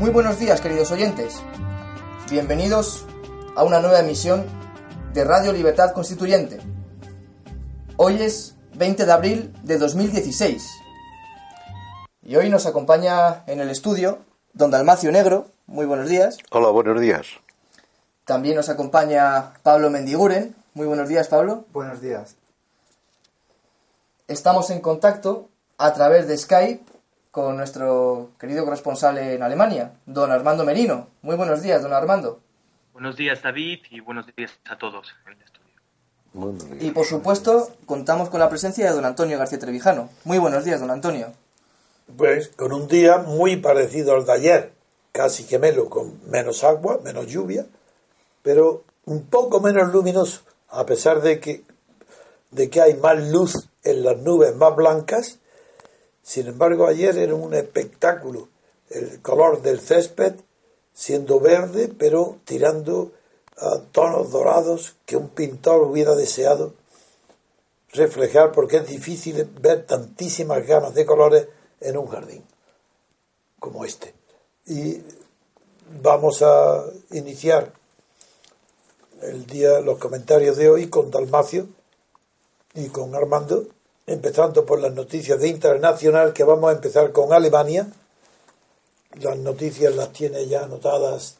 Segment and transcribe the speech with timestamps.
[0.00, 1.42] Muy buenos días, queridos oyentes.
[2.30, 3.04] Bienvenidos
[3.54, 4.46] a una nueva emisión
[5.12, 6.58] de Radio Libertad Constituyente.
[7.98, 10.66] Hoy es 20 de abril de 2016.
[12.22, 14.20] Y hoy nos acompaña en el estudio
[14.54, 15.48] don Dalmacio Negro.
[15.66, 16.38] Muy buenos días.
[16.50, 17.26] Hola, buenos días.
[18.24, 20.56] También nos acompaña Pablo Mendiguren.
[20.72, 21.66] Muy buenos días, Pablo.
[21.74, 22.36] Buenos días.
[24.28, 26.90] Estamos en contacto a través de Skype
[27.30, 31.08] con nuestro querido corresponsal en Alemania, don Armando Merino.
[31.22, 32.40] Muy buenos días, don Armando.
[32.92, 35.70] Buenos días, David, y buenos días a todos en el estudio.
[36.32, 36.82] Buenos días.
[36.82, 40.10] Y por supuesto, contamos con la presencia de don Antonio García Trevijano.
[40.24, 41.32] Muy buenos días, don Antonio.
[42.16, 44.72] Pues con un día muy parecido al de ayer,
[45.12, 47.66] casi gemelo, con menos agua, menos lluvia,
[48.42, 51.62] pero un poco menos luminoso, a pesar de que,
[52.50, 55.39] de que hay más luz en las nubes más blancas.
[56.22, 58.48] Sin embargo, ayer era un espectáculo,
[58.90, 60.34] el color del césped
[60.92, 63.12] siendo verde, pero tirando
[63.56, 66.74] a tonos dorados que un pintor hubiera deseado
[67.92, 71.48] reflejar, porque es difícil ver tantísimas gamas de colores
[71.80, 72.44] en un jardín
[73.58, 74.14] como este.
[74.66, 75.02] Y
[76.02, 77.72] vamos a iniciar
[79.22, 81.68] el día, los comentarios de hoy con Dalmacio
[82.74, 83.66] y con Armando,
[84.10, 87.86] empezando por las noticias de internacional, que vamos a empezar con Alemania.
[89.20, 91.36] Las noticias las tiene ya anotadas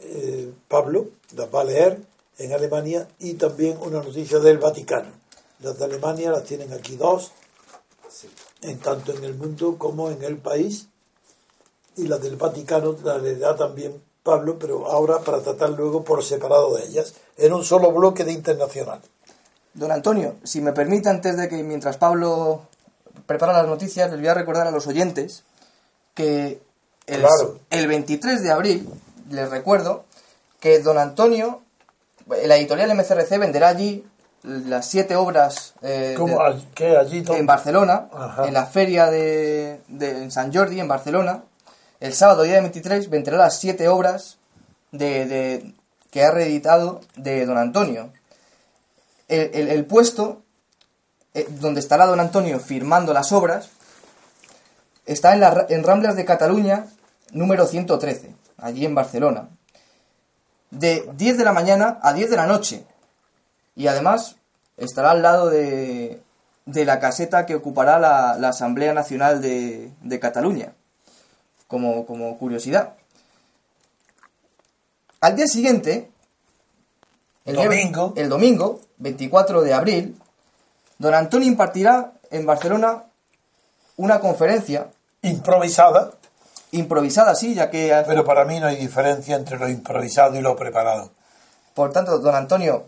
[0.00, 2.00] eh, Pablo, las va a leer
[2.38, 5.10] en Alemania, y también una noticia del Vaticano.
[5.58, 7.32] Las de Alemania las tienen aquí dos,
[8.60, 10.86] en tanto en el mundo como en el país,
[11.96, 16.22] y las del Vaticano las le da también Pablo, pero ahora para tratar luego por
[16.22, 19.00] separado de ellas, en un solo bloque de internacional.
[19.74, 22.62] Don Antonio, si me permite, antes de que mientras Pablo
[23.26, 25.44] prepara las noticias, les voy a recordar a los oyentes
[26.14, 26.60] que
[27.06, 27.58] el, Claro.
[27.70, 28.88] el 23 de abril,
[29.30, 30.04] les recuerdo,
[30.60, 31.62] que don Antonio,
[32.44, 34.04] la editorial MCRC venderá allí
[34.42, 36.34] las siete obras eh, ¿Cómo?
[36.38, 36.96] de- All- ¿Qué?
[36.96, 38.46] Allí donde- en Barcelona, Ajá.
[38.46, 41.44] en la feria de, de en San Jordi, en Barcelona.
[42.00, 44.38] El sábado, día 23, venderá las siete obras
[44.90, 45.74] de, de-
[46.10, 48.12] que ha reeditado de don Antonio.
[49.32, 50.42] El, el- el puesto
[51.34, 53.70] eh, donde estará don Antonio firmando las obras
[55.06, 56.86] está en, la, en Ramblas de Cataluña,
[57.32, 59.48] número 113, allí en Barcelona.
[60.70, 62.84] De 10 de la mañana a 10 de la noche.
[63.74, 64.36] Y además
[64.76, 66.20] estará al lado de,
[66.66, 70.74] de la caseta que ocupará la, la Asamblea Nacional de, de Cataluña.
[71.68, 72.94] Como, como curiosidad.
[75.20, 76.10] Al día siguiente,
[77.44, 78.12] el Domingo.
[78.16, 80.16] el domingo, 24 de abril,
[80.98, 83.02] don Antonio impartirá en Barcelona
[83.96, 84.86] una conferencia
[85.22, 86.12] improvisada,
[86.70, 90.56] improvisada, sí, ya que pero para mí no hay diferencia entre lo improvisado y lo
[90.56, 91.10] preparado.
[91.74, 92.86] Por tanto, don Antonio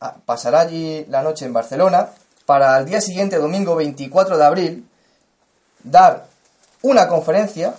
[0.00, 2.10] ah, pasará allí la noche en Barcelona
[2.44, 4.88] para al día siguiente, domingo 24 de abril,
[5.82, 6.26] dar
[6.82, 7.74] una conferencia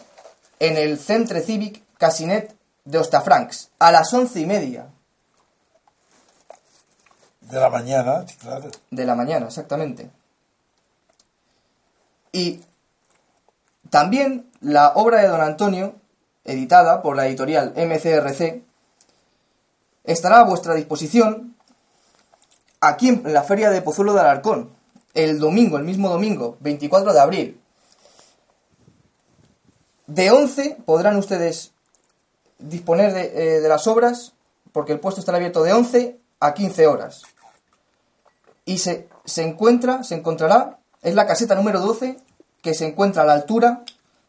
[0.59, 4.87] en el Centre Civic Casinet de Ostafrancs a las once y media
[7.49, 8.69] De la mañana, claro.
[8.91, 10.09] de la mañana, exactamente.
[12.33, 12.61] Y
[13.89, 15.95] también la obra de don Antonio,
[16.43, 18.63] editada por la editorial MCRC,
[20.03, 21.55] estará a vuestra disposición
[22.81, 24.69] aquí en la feria de Pozuelo de Alarcón,
[25.13, 27.61] el domingo, el mismo domingo, 24 de abril.
[30.05, 31.71] De 11 podrán ustedes
[32.59, 33.21] disponer de,
[33.55, 34.33] eh, de las obras,
[34.73, 37.23] porque el puesto estará abierto de 11 a 15 horas
[38.67, 42.17] y se, se encuentra, se encontrará, es la caseta número 12
[42.61, 43.81] que se encuentra a la altura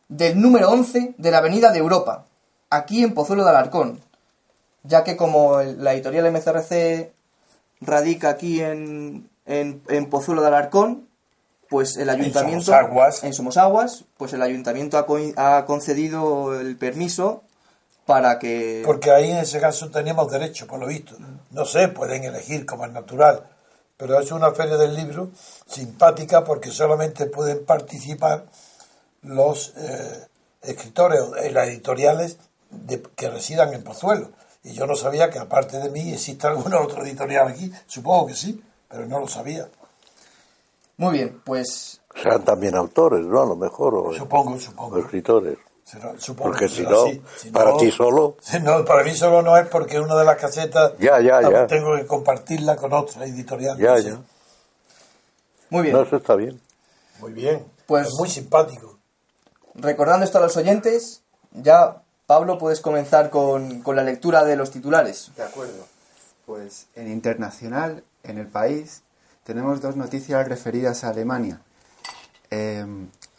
[0.08, 2.24] del número 11 de la Avenida de Europa,
[2.70, 4.00] aquí en Pozuelo de Alarcón,
[4.84, 7.12] ya que como el- la editorial MCRC
[7.80, 11.06] radica aquí en, en, en Pozuelo de Alarcón,
[11.68, 13.24] pues el ayuntamiento Somosaguas.
[13.24, 17.42] en Somosaguas, pues el ayuntamiento ha, co- ha concedido el permiso
[18.06, 21.14] para que Porque ahí en ese caso teníamos derecho, por lo visto.
[21.50, 23.42] No sé, pueden elegir como es natural
[23.98, 25.30] pero es una feria del libro
[25.66, 28.46] simpática porque solamente pueden participar
[29.22, 30.26] los eh,
[30.62, 32.38] escritores o las editoriales
[32.70, 34.30] de, que residan en Pozuelo.
[34.62, 37.70] Y yo no sabía que aparte de mí existe alguna otra editorial aquí.
[37.86, 39.68] Supongo que sí, pero no lo sabía.
[40.96, 43.42] Muy bien, pues Serán también autores, ¿no?
[43.42, 44.98] A lo mejor, o, Supongo, o supongo.
[44.98, 45.58] escritores.
[46.18, 47.04] Supongo Porque que si no.
[47.36, 50.36] Si para no- ti solo, No, para mí solo no es porque una de las
[50.36, 51.66] casetas Ya, ya, la- ya.
[51.66, 53.78] tengo que compartirla con otra editorial.
[53.78, 54.18] ya, ya.
[55.70, 55.94] muy bien.
[55.94, 56.60] No, eso está bien.
[57.20, 57.64] Muy bien.
[57.86, 58.98] Pues- Es muy simpático.
[59.74, 64.70] Recordando esto a los oyentes, ya Pablo puedes comenzar con, con la lectura de los
[64.70, 65.30] titulares.
[65.36, 65.86] De acuerdo.
[66.46, 69.02] Pues en internacional, en el país,
[69.44, 71.60] tenemos dos noticias referidas a Alemania.
[72.50, 72.84] Eh,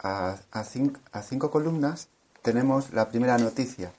[0.02, 2.08] a, a cin- a cinco columnas
[2.42, 3.92] tenemos la primera noticia.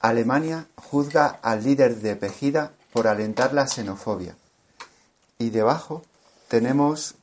[0.00, 4.36] Alemania juzga al líder de Pejida por alentar la xenofobia.
[5.38, 6.02] Y debajo
[6.48, 7.14] tenemos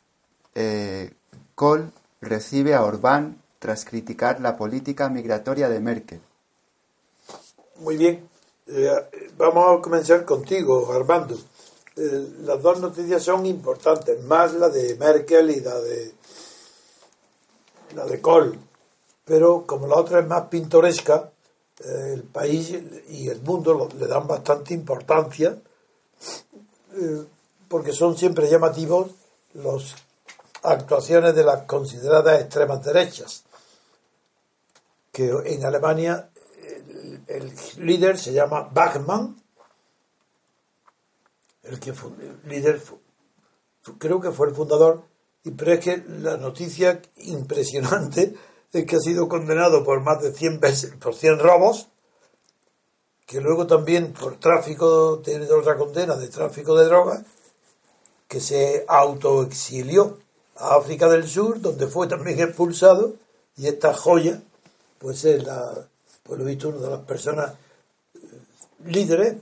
[0.54, 1.13] eh,
[1.56, 1.92] Kohl
[2.22, 6.22] recibe a Orbán tras criticar la política migratoria de Merkel.
[7.80, 8.28] Muy bien.
[8.68, 8.90] Eh,
[9.38, 11.36] vamos a comenzar contigo, Armando.
[11.96, 16.13] Eh, las dos noticias son importantes, más la de Merkel y la de
[17.96, 18.60] la de Kohl.
[19.25, 21.31] Pero como la otra es más pintoresca,
[21.80, 22.74] eh, el país
[23.10, 25.57] y el mundo le dan bastante importancia
[26.94, 27.25] eh,
[27.68, 29.12] porque son siempre llamativos
[29.54, 29.95] las
[30.63, 33.44] actuaciones de las consideradas extremas derechas.
[35.12, 36.30] Que en Alemania
[37.28, 39.42] el, líder se llama Bachmann,
[41.63, 42.81] el que fue, el líder
[43.98, 45.04] creo que fue el fundador,
[45.44, 48.36] y pero es que la noticia impresionante
[48.80, 51.88] es que ha sido condenado por más de 100 veces, por 100 robos,
[53.25, 57.24] que luego también por tráfico, tiene otra condena de tráfico de drogas,
[58.27, 60.18] que se autoexilió
[60.57, 63.13] a África del Sur, donde fue también expulsado,
[63.57, 64.42] y esta joya,
[65.00, 65.88] pues es la,
[66.24, 67.54] por lo visto, una de las personas
[68.13, 68.19] eh,
[68.86, 69.36] líderes,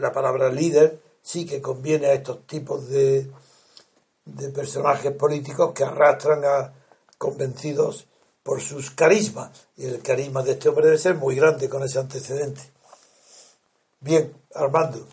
[0.00, 3.30] la palabra líder sí que conviene a estos tipos de,
[4.24, 6.72] de personajes políticos que arrastran a
[7.18, 8.06] convencidos
[8.44, 9.68] por sus carismas.
[9.76, 12.60] Y el carisma de este hombre debe ser muy grande con ese antecedente.
[14.00, 15.08] Bien, Armando.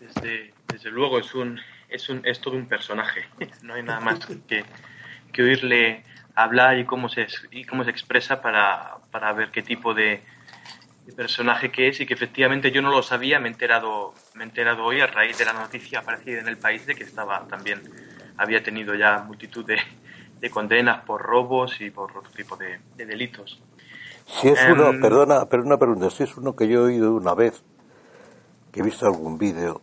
[0.00, 1.58] Desde, luego es un,
[1.88, 3.26] es un es todo un personaje.
[3.62, 4.64] No hay nada más que,
[5.32, 6.04] que oírle
[6.34, 10.22] hablar y cómo se y cómo se expresa para, para ver qué tipo de,
[11.06, 14.42] de personaje que es y que efectivamente yo no lo sabía, me he enterado me
[14.42, 17.46] he enterado hoy a raíz de la noticia aparecida en el país de que estaba
[17.46, 17.82] también
[18.36, 19.78] había tenido ya multitud de,
[20.42, 23.62] de condenas por robos y por otro tipo de, de delitos.
[24.26, 27.14] Si es uno, Em, perdona, pero una pregunta, si es uno que yo he oído
[27.14, 27.62] una vez,
[28.72, 29.80] que he visto algún vídeo,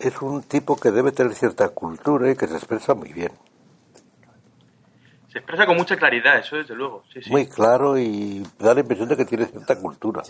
[0.00, 3.32] es un tipo que debe tener cierta cultura y que se expresa muy bien,
[5.30, 7.04] Se expresa con mucha claridad, eso desde luego.
[7.12, 7.30] Sí, sí.
[7.30, 10.22] muy claro y da la impresión de que tiene cierta cultura.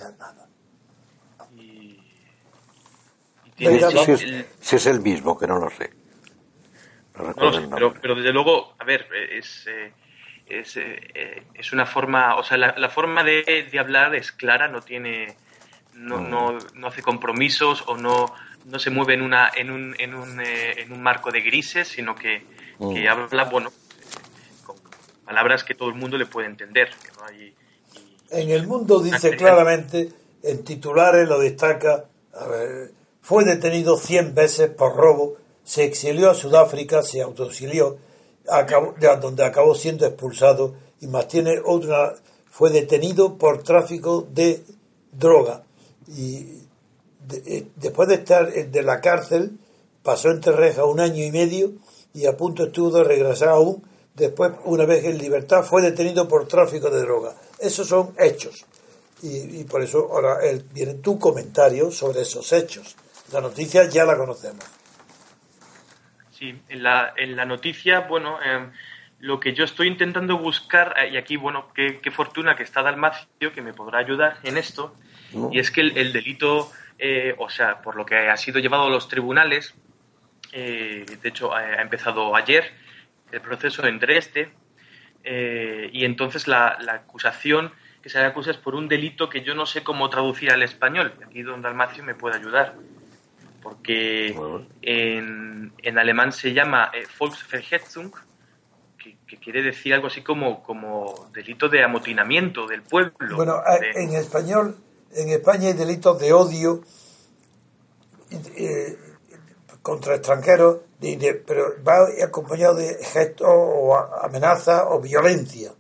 [1.56, 1.99] Y,
[3.46, 5.90] y tiene- si es- si es el mismo, que no lo sé.
[7.22, 8.00] No No pero, nombre.
[8.00, 9.92] pero desde luego, a ver, es, eh,
[10.46, 14.69] es, eh, es una forma, o sea, la, la forma de, de hablar es clara,
[14.69, 15.36] no tiene,
[15.94, 16.30] no, Mm.
[16.30, 18.32] no, no hace compromisos o no,
[18.66, 21.88] no se mueve en, una, en, un, en, un, eh, en un marco de grises,
[21.88, 22.44] sino que,
[22.79, 23.08] que Mm.
[23.08, 23.70] habla, bueno,
[24.64, 24.76] con
[25.24, 26.91] palabras que todo el mundo le puede entender.
[26.91, 27.55] que no hay-
[27.94, 30.08] y- En el mundo dice claramente,
[30.43, 36.34] en titulares lo destaca, a ver, fue detenido 100 veces por robo, se exilió a
[36.34, 37.98] Sudáfrica, se autoexilió,
[39.20, 42.14] donde acabó siendo expulsado y más tiene otra,
[42.50, 44.62] fue detenido por tráfico de
[45.12, 45.62] droga.
[46.08, 46.58] Y
[47.46, 49.58] eh, después de estar en- de la cárcel
[50.02, 51.72] pasó entre rejas un año y medio
[52.12, 53.82] y a punto estuvo de regresar aún.
[54.14, 57.34] Después una vez en libertad fue detenido por tráfico de droga.
[57.58, 58.66] Esos son hechos.
[59.22, 60.94] Y, y por eso ahora el- viene.
[60.94, 62.96] Tu comentario sobre esos hechos.
[63.32, 64.64] La noticia ya la conocemos
[66.43, 68.67] Sí, en la, en la noticia, bueno, eh,
[69.20, 72.82] lo que yo estoy intentando buscar, eh, y aquí, bueno, qué, qué fortuna que está
[72.82, 74.96] Dalmacio, que me podrá ayudar en esto,
[75.53, 78.89] y es que el, el delito, eh, o sea, por lo que ha sido llevado
[78.89, 79.77] a los tribunales,
[80.51, 82.72] eh, de hecho, ha, ha empezado ayer
[83.31, 84.51] el proceso en Dresde,
[85.22, 87.70] eh, y entonces la, la acusación
[88.03, 90.65] que se le acusa es por un delito que yo no sé cómo traducir al
[90.65, 91.15] español.
[91.25, 92.75] Aquí don Dalmacio me puede ayudar
[93.62, 94.66] porque Bueno.
[94.82, 98.10] en, en alemán se llama eh, Volksverhetzung,
[98.98, 103.12] que, que quiere decir algo así como, como delito de amotinamiento del pueblo.
[103.36, 104.76] bueno eh, de- en español
[105.14, 106.82] en España hay delitos de odio
[108.56, 108.96] eh,
[109.82, 115.72] contra extranjeros, de- de- pero va acompañado de gestos o a- amenazas o violencia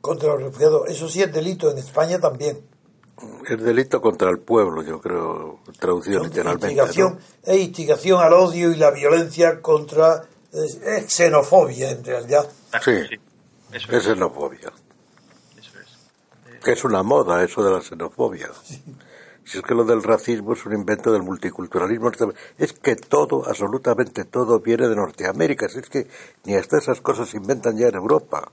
[0.00, 0.88] contra los refugiados.
[0.90, 2.58] Eso sí es delito en España también.
[3.48, 6.66] Es delito contra el pueblo, yo creo, traducido literalmente.
[6.66, 7.52] Instigación, ¿no?
[7.52, 10.24] Es instigación al odio y la violencia contra...
[10.52, 12.48] Es, es xenofobia, en realidad.
[12.66, 13.18] Exacto, Sí.
[13.72, 14.04] Eso Es es.
[14.04, 14.72] xenofobia.
[15.58, 16.60] Eso es.
[16.62, 18.50] Que es una moda eso de la xenofobia.
[19.44, 22.10] Si es que lo del racismo es un invento del multiculturalismo.
[22.56, 25.68] Es que todo, absolutamente todo, viene de Norteamérica.
[25.68, 26.06] Si es que
[26.44, 28.50] ni hasta esas cosas se inventan ya en Europa.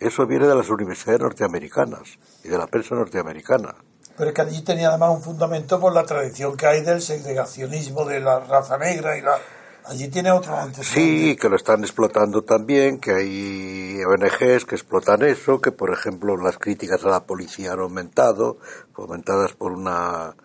[0.00, 3.74] Eso viene de las universidades norteamericanas y de la prensa norteamericana.
[4.16, 8.04] Pero es que allí tenía además un fundamento por la tradición que hay del segregacionismo
[8.04, 9.38] de la raza negra y la...
[9.84, 11.30] Allí tiene otro antecedente.
[11.30, 16.36] Sí, que lo están explotando también, que hay ONGs que explotan eso, que por ejemplo
[16.36, 18.58] las críticas a la policía han aumentado,
[18.92, 20.36] fomentadas por una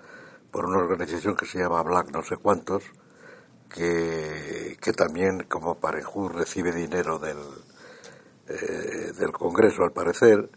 [0.50, 2.84] por una organización que se llama Black no sé cuántos,
[3.70, 7.38] que, que también como Parenjú recibe dinero del,
[8.48, 10.50] eh, del Congreso al parecer,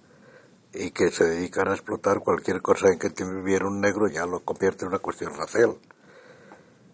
[0.73, 4.40] y que se dedican a explotar cualquier cosa en que viviera un negro ya lo
[4.40, 5.76] convierte en una cuestión racial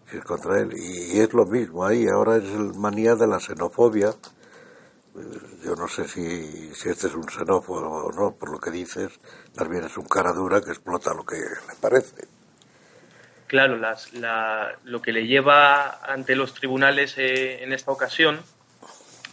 [0.09, 0.73] si es contra él.
[0.77, 4.13] Y, es lo mismo ahí, ahora es el manía de la xenofobia.
[5.63, 9.19] Yo no sé si, si este es un xenófobo o no, por lo que dices,
[9.69, 12.27] bien es un cara dura que explota lo que le parece.
[13.47, 18.41] Claro, las- la- lo que le lleva ante los tribunales eh, en esta ocasión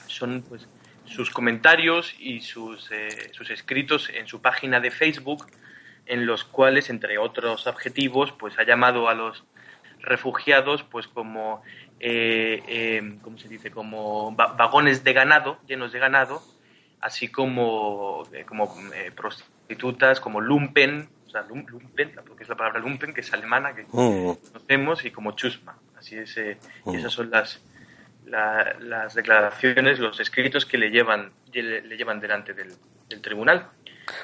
[0.06, 0.66] son pues,
[1.10, 5.46] sus comentarios y sus, eh, sus escritos en su página de Facebook,
[6.06, 9.44] en los cuales, entre otros objetivos, pues ha llamado a los
[10.02, 11.62] refugiados pues como
[11.98, 13.70] eh, eh, ¿cómo se dice?
[13.70, 16.42] como va- vagones de ganado, llenos de ganado,
[17.00, 22.56] así como, eh, como eh, prostitutas, como lumpen, o sea, lum- lumpen, porque es la
[22.56, 24.32] palabra lumpen, que es alemana, que Mm.
[24.52, 25.76] conocemos, y como chusma.
[25.98, 27.62] Así es, eh, y esas son las,
[28.30, 32.74] la- las declaraciones, los escritos que le llevan, le, le llevan delante del,
[33.08, 33.68] del tribunal.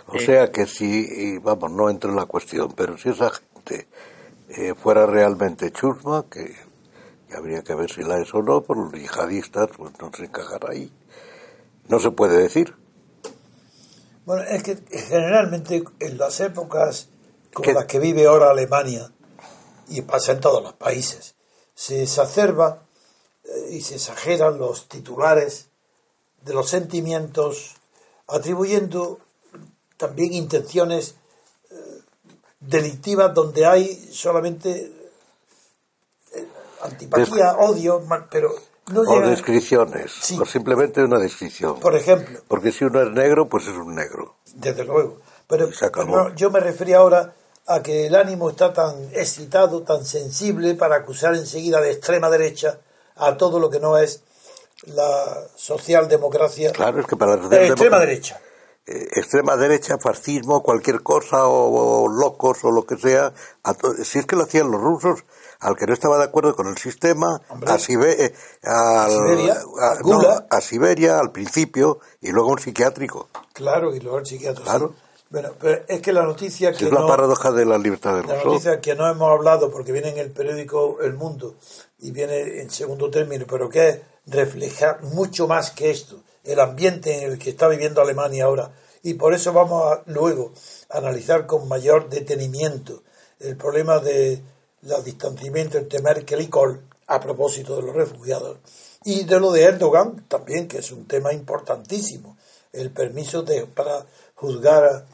[0.07, 3.89] O Eh, sea que si, vamos, no entro en la cuestión, pero si esa gente
[4.49, 6.55] eh, fuera realmente chusma, que
[7.29, 10.27] que habría que ver si la es o no, por los yihadistas, pues no se
[10.27, 10.93] encajará ahí.
[11.89, 12.75] No se puede decir.
[14.25, 17.09] Bueno, es que generalmente en las épocas
[17.53, 17.73] como ¿Qué?
[17.73, 19.11] las que vive ahora Alemania,
[19.89, 21.37] y pasa en todos los países,
[21.75, 22.86] se exacerba
[23.71, 25.67] y se exageran los titulares
[26.43, 27.75] de los sentimientos,
[28.29, 29.19] atribuyendo
[29.97, 31.15] también intenciones
[31.71, 31.75] eh,
[32.61, 34.93] delictivas donde hay solamente
[36.35, 36.47] eh,
[36.83, 38.55] antipatía, odio, pero
[38.93, 40.38] no O llega, descripciones, Sí.
[40.41, 41.81] o simplemente una descripción.
[41.81, 44.37] por ejemplo, Porque si uno es negro, pues es un negro.
[44.55, 45.21] Desde luego.
[45.49, 47.35] Pero, pero yo me refería ahora
[47.67, 52.81] a que el ánimo está tan excitado, tan sensible para acusar enseguida de extrema derecha
[53.17, 54.23] a todo lo que no es
[54.87, 58.41] la socialdemocracia Claro, es que para la de extrema derecha.
[58.87, 63.33] eh, extrema derecha, fascismo, cualquier cosa, o, o locos, o lo que sea,
[64.05, 65.25] si es que lo hacían los rusos,
[65.61, 67.73] al que no estaba de acuerdo con el sistema, Hombre.
[67.73, 73.29] a, Sibe- eh, al- Siberia, a- no, Siberia al principio, y luego un psiquiátrico.
[73.55, 74.63] Claro, y luego el psiquiatra.
[74.63, 74.71] sí.
[74.71, 74.95] Claro.
[75.28, 78.28] Bueno, pero es que la noticia que es la no, paradoja de la libertad de
[78.28, 81.56] la noticia que no hemos hablado porque viene en el periódico El Mundo
[81.99, 87.16] y viene en segundo término, pero que es reflejar mucho más que esto, el ambiente
[87.18, 88.71] en el que está viviendo Alemania ahora.
[89.02, 90.52] Y por eso vamos a luego
[90.90, 93.02] a analizar con mayor detenimiento
[93.40, 94.40] el problema de
[94.83, 98.59] los distanciamientos entre Merkel y Kohl a propósito de los refugiados
[99.04, 102.37] y de lo de Erdogan también, que es un tema importantísimo,
[102.73, 104.04] el permiso de, para
[104.35, 105.06] juzgar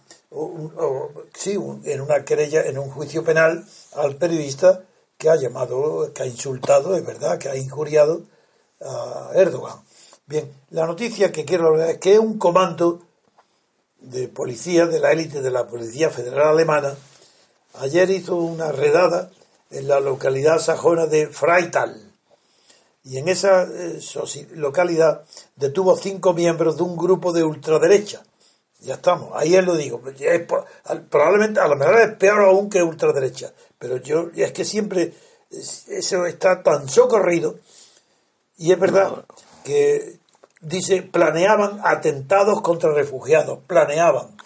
[1.34, 4.82] sí, un- en una querella, en un juicio penal al periodista
[5.18, 8.22] que ha llamado, que ha insultado, es verdad, que ha injuriado
[8.80, 9.80] a Erdogan.
[10.26, 13.02] Bien, la noticia que quiero hablar es que un comando
[14.00, 16.96] de policía, de la élite de la Policía Federal Alemana,
[17.74, 19.30] ayer hizo una redada
[19.70, 22.10] en la localidad sajona de Freital.
[23.04, 24.00] Y en esa eh,
[24.54, 25.24] localidad
[25.56, 28.22] detuvo cinco miembros de un grupo de ultraderecha.
[28.84, 29.74] Ya estamos, ahí él lo.
[29.76, 30.42] Es
[30.84, 33.52] al- probablemente, a lo mejor es peor aún que ultraderecha.
[33.78, 35.12] Pero yo, y es que siempre
[35.50, 37.56] es- eso está tan socorrido.
[38.58, 39.24] Y es verdad
[39.64, 40.18] que
[40.60, 44.36] dice, planeaban atentados contra refugiados, planeaban.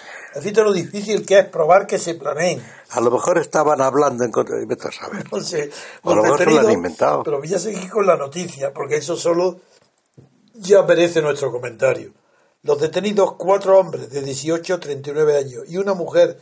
[0.41, 2.63] Fíjate lo difícil que es probar que se planeen.
[2.91, 5.25] A lo mejor estaban hablando en contra de a saber.
[5.33, 5.71] No sé,
[6.03, 7.23] A lo mejor se lo han inventado.
[7.23, 9.61] Pero voy a seguir con la noticia, porque eso solo
[10.55, 12.13] ya merece nuestro comentario.
[12.67, 16.41] Los detenidos, cuatro hombres de 18 a 39 años y una mujer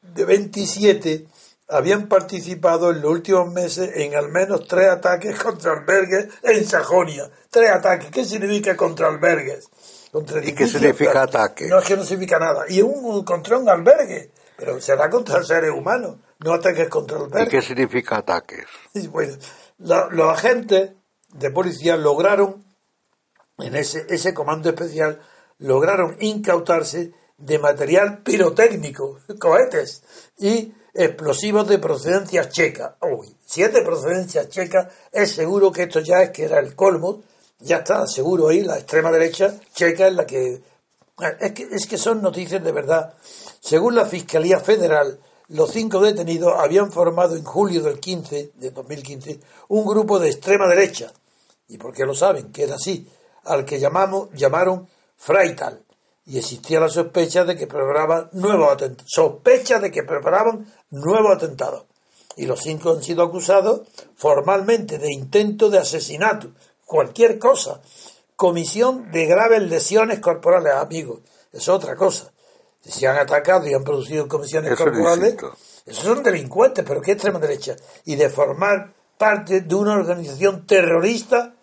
[0.00, 1.26] de 27,
[1.68, 7.30] habían participado en los últimos meses en al menos tres ataques contra albergues en Sajonia.
[7.50, 8.10] Tres ataques.
[8.10, 9.68] ¿Qué significa contra albergues?
[10.10, 11.66] Contra ¿Y qué significa ataque?
[11.66, 12.64] No es que no significa nada.
[12.68, 14.30] Y un, contra un albergue.
[14.56, 17.48] Pero será contra seres humanos, no ataques contra albergues.
[17.48, 18.64] ¿Y qué significa ataques?
[19.10, 19.36] bueno,
[19.78, 20.92] los agentes
[21.34, 22.64] de policía lograron,
[23.58, 25.20] en ese, ese comando especial,
[25.58, 30.02] lograron incautarse de material pirotécnico, cohetes
[30.38, 32.96] y explosivos de procedencia checa.
[33.02, 36.74] Uy, si es de procedencia checa, es seguro que esto ya es que era el
[36.74, 37.22] colmo.
[37.60, 40.60] Ya está, seguro ahí, la extrema derecha checa es la que...
[41.40, 43.14] Es que, es que son noticias de verdad.
[43.60, 49.40] Según la Fiscalía Federal, los cinco detenidos habían formado en julio del 15, de 2015,
[49.68, 51.12] un grupo de extrema derecha.
[51.68, 52.52] ¿Y por qué lo saben?
[52.52, 53.08] Que era así.
[53.46, 55.86] Al que llamamos, llamaron Freital
[56.26, 59.10] y existía la sospecha de que preparaban nuevos atentados.
[59.10, 61.84] Sospecha de que preparaban nuevos atentados.
[62.36, 63.82] Y los cinco han sido acusados
[64.16, 66.48] formalmente de intento de asesinato,
[66.84, 67.80] cualquier cosa.
[68.34, 71.20] Comisión de graves lesiones corporales, amigos.
[71.52, 72.32] Es otra cosa.
[72.80, 75.36] Si se han atacado y han producido comisiones corporales,
[75.86, 77.76] esos son delincuentes, pero ¿qué extrema derecha?
[78.04, 81.55] Y de formar parte de una organización terrorista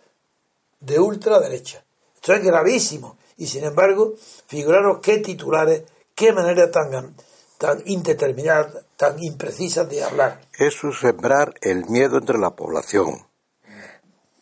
[0.85, 1.83] de ultraderecha.
[2.15, 3.17] Esto es gravísimo.
[3.37, 4.13] Y sin embargo,
[4.47, 5.83] figuraros qué titulares,
[6.15, 7.15] qué manera tan,
[7.57, 10.41] tan indeterminada, tan imprecisa de hablar.
[10.57, 13.25] Eso es sembrar el miedo entre la población.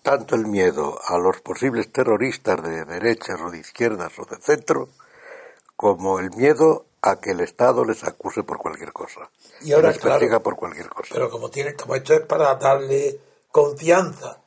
[0.03, 4.89] Tanto el miedo a los posibles terroristas de derechas o de izquierdas o de centro,
[5.75, 9.29] como el miedo a que el Estado les acuse por cualquier cosa.
[9.61, 11.13] Y ahora, les claro, por cualquier cosa.
[11.13, 13.19] Pero como, tiene, como esto es para darle
[13.51, 14.39] confianza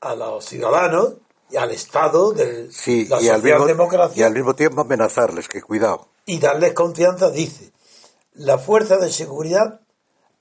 [0.00, 1.16] a los ciudadanos,
[1.50, 2.68] y al Estado de
[3.08, 4.20] la y socialdemocracia.
[4.20, 6.08] y al mismo tiempo amenazarles, que cuidado.
[6.26, 7.72] Y darles confianza, dice,
[8.34, 9.80] la fuerza de seguridad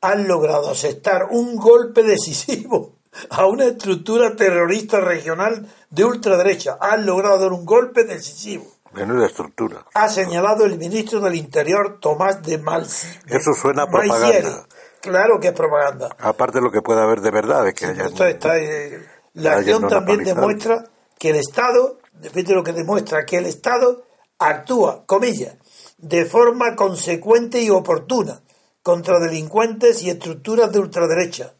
[0.01, 2.97] han logrado aceptar un golpe decisivo
[3.29, 6.77] a una estructura terrorista regional de ultraderecha.
[6.79, 8.65] Han logrado dar un golpe decisivo.
[8.93, 9.86] Menuda estructura.
[9.93, 13.08] Ha señalado el ministro del Interior, Tomás de Malsi.
[13.27, 14.65] Eso suena a propaganda.
[15.01, 16.15] Claro que es propaganda.
[16.19, 18.08] Aparte de lo que puede haber de verdad, de que haya...
[18.08, 20.84] Eh, la acción también demuestra
[21.17, 24.06] que el Estado, de lo que demuestra que el Estado
[24.39, 25.56] actúa, comillas,
[25.97, 28.41] de forma consecuente y oportuna
[28.84, 31.53] contra delincuentes y estructuras de ultraderecha.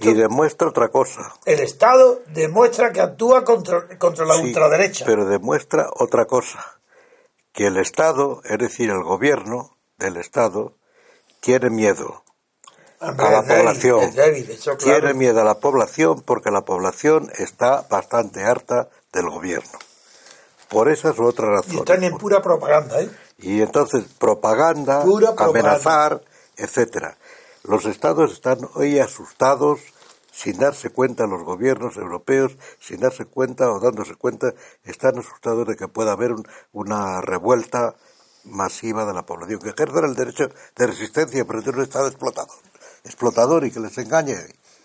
[0.00, 1.34] y demuestra otra cosa.
[1.44, 5.04] El Estado demuestra que actúa contra, contra la ultraderecha.
[5.06, 6.78] Pero demuestra otra cosa.
[7.52, 10.74] Que el Estado, es decir, el gobierno del Estado,
[11.40, 12.22] tiene miedo
[13.00, 14.14] a la población.
[14.78, 19.78] Tiene miedo a la población porque la población está bastante harta del gobierno.
[20.68, 21.74] Por esas u otras razones.
[21.74, 23.10] Y están en pura propaganda, ¿eh?
[23.38, 25.04] Y entonces, propaganda,
[25.36, 26.22] amenazar,
[26.56, 27.16] etcétera.
[27.62, 29.80] Los estados están hoy asustados
[30.32, 34.52] sin darse cuenta, los gobiernos europeos, sin darse cuenta o dándose cuenta,
[34.84, 36.34] están asustados de que pueda haber
[36.72, 37.94] una revuelta
[38.44, 42.52] masiva de la población, que ejercen el derecho de resistencia, pero de un estado explotado
[43.06, 44.36] explotador y que les engañe.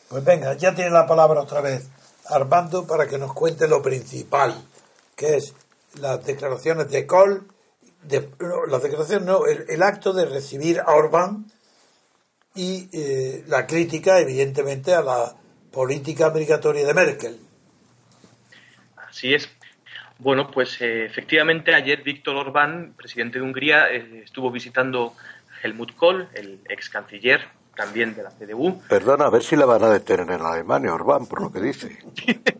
[0.07, 1.87] Pues venga, ya tiene la palabra otra vez
[2.29, 4.55] Armando para que nos cuente lo principal,
[5.15, 5.53] que es
[5.99, 7.47] las declaraciones de Kohl,
[8.03, 8.29] de,
[8.69, 11.51] las declaraciones no, el, acto de recibir a Orbán
[12.55, 15.35] y eh, la crítica, evidentemente, a la
[15.71, 17.39] política migratoria de Merkel.
[18.95, 19.49] Así es.
[20.19, 25.15] Bueno, pues eh, efectivamente ayer Víctor Orbán, presidente de Hungría, eh, estuvo visitando
[25.63, 28.81] Helmut Kohl, el ex canciller también de la CDU.
[28.87, 31.97] Perdona, a ver si la van a detener en Alemania, Orbán, por lo que dice.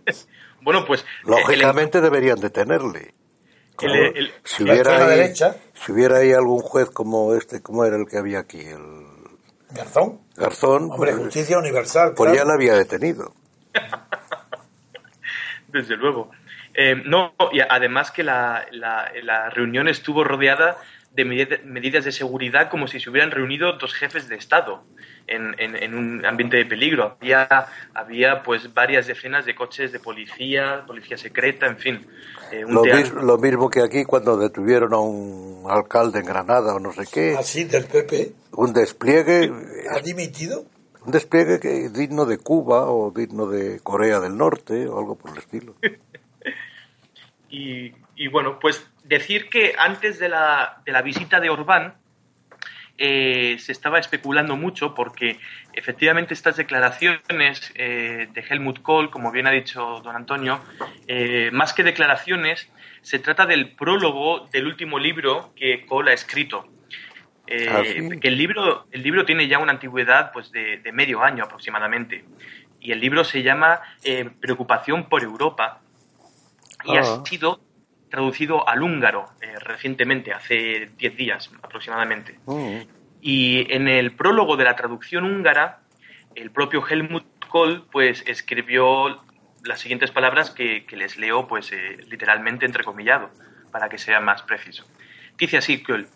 [0.62, 1.06] bueno, pues...
[1.24, 3.14] Lógicamente deberían detenerle.
[4.44, 5.34] si, hubiera ahí,
[5.74, 9.06] si hubiera ahí algún juez como este, como era el que había aquí, el...
[9.72, 10.20] Garzón.
[10.36, 10.92] Garzón.
[10.92, 12.14] Hombre, pues, justicia universal.
[12.16, 13.34] Pues ya la había detenido.
[15.68, 16.30] Desde luego.
[16.74, 20.78] Eh, no, y además que la, la, la reunión estuvo rodeada
[21.14, 24.84] de medidas de seguridad como si se hubieran reunido dos jefes de Estado
[25.28, 27.18] en, en, un ambiente de peligro.
[27.20, 27.48] Había,
[27.94, 32.08] había pues varias decenas de coches de policía, policía secreta, en fin.
[32.52, 37.04] Eh, lo, mismo, que aquí cuando detuvieron a un alcalde en Granada o no sé
[37.12, 37.36] qué.
[37.38, 38.34] Así, del PP.
[38.54, 39.52] Un despliegue.
[39.90, 40.66] ¿Ha dimitido?
[41.06, 45.32] Un despliegue que, digno de Cuba o digno de Corea del Norte o algo por
[45.32, 45.76] el estilo.
[47.50, 51.96] y, y bueno, pues decir que antes de la, de la visita de Orbán
[52.98, 55.38] eh, se estaba especulando mucho porque
[55.74, 60.62] efectivamente estas declaraciones eh, de Helmut Kohl, como bien ha dicho don Antonio,
[61.08, 62.70] eh, más que declaraciones,
[63.02, 66.68] se trata del prólogo del último libro que Kohl ha escrito.
[67.70, 68.18] Ah, sí.
[68.22, 72.24] que el libro, el libro tiene ya una antigüedad pues, de, de medio año aproximadamente.
[72.80, 73.82] Y el libro se llama
[74.40, 75.82] Preocupación por Europa
[76.86, 77.02] y Ah.
[77.02, 77.60] ha sido
[78.12, 82.38] traducido al húngaro eh, recientemente, hace 10 días aproximadamente.
[82.46, 82.82] Mm.
[83.22, 85.80] Y en el prólogo de la traducción húngara,
[86.36, 89.24] el propio Helmut Kohl pues, escribió
[89.64, 93.32] las siguientes palabras que, que les leo pues, eh, literalmente entrecomillado,
[93.72, 94.86] para que sea más preciso.
[95.38, 96.08] Dice así Kohl,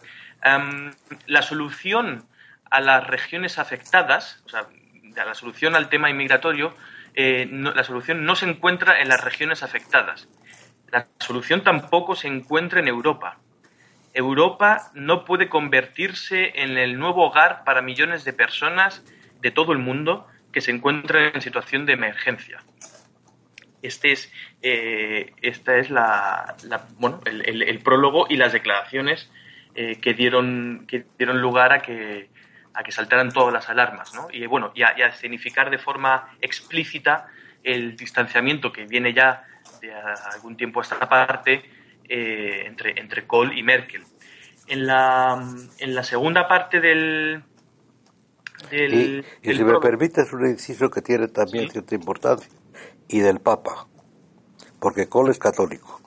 [0.42, 0.92] "Am,
[1.26, 2.26] la solución
[2.70, 4.68] a las regiones afectadas, o sea,
[5.16, 6.76] la solución al tema inmigratorio,
[7.14, 10.28] eh, no- la solución no se encuentra en las regiones afectadas.
[10.96, 13.38] La solución tampoco se encuentra en Europa.
[14.14, 19.04] Europa no puede convertirse en el nuevo hogar para millones de personas
[19.42, 22.64] de todo el mundo que se encuentran en situación de emergencia.
[23.82, 24.32] Este es,
[24.62, 26.56] eh, esta es la,
[26.98, 29.30] bueno, el prólogo y las declaraciones
[29.76, 32.30] eh, que, dieron, que dieron lugar a que,
[32.74, 34.14] a que saltaran todas las alarmas.
[34.14, 34.30] ¿no?
[34.32, 37.28] Y bueno, y a, y a significar de forma explícita
[37.66, 39.44] el distanciamiento que viene ya
[39.86, 39.94] de
[40.34, 41.64] algún tiempo a esta parte
[42.08, 44.04] eh, entre, entre Kohl y Merkel.
[44.68, 47.44] En la, en la segunda parte del...
[48.72, 51.72] del- Y, y del si me permites un inciso que tiene también Sí.
[51.74, 52.50] cierta importancia,
[53.08, 53.88] y del Papa,
[54.80, 56.02] porque Kohl es católico.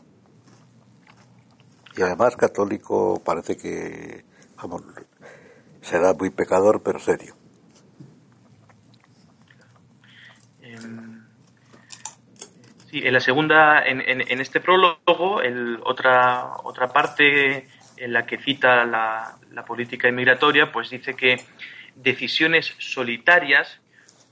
[1.96, 4.24] Y además católico parece que,
[4.56, 4.82] vamos,
[5.80, 7.34] será muy pecador, pero serio.
[12.90, 15.42] Sí, en la segunda, en, en- este prólogo,
[15.84, 21.36] otra, otra parte en la que cita la, política inmigratoria, pues dice que
[21.94, 23.80] decisiones solitarias,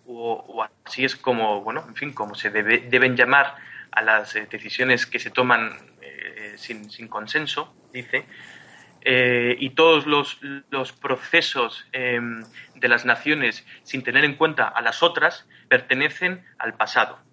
[0.06, 3.56] o, así es como, bueno, en fin, como se debe- deben llamar
[3.90, 8.24] a las eh, decisiones que se toman eh, sin, sin consenso, dice,
[9.02, 10.38] eh, y todos los,
[10.70, 12.18] los procesos eh,
[12.74, 17.25] de las naciones sin tener en cuenta a las otras pertenecen al pasado.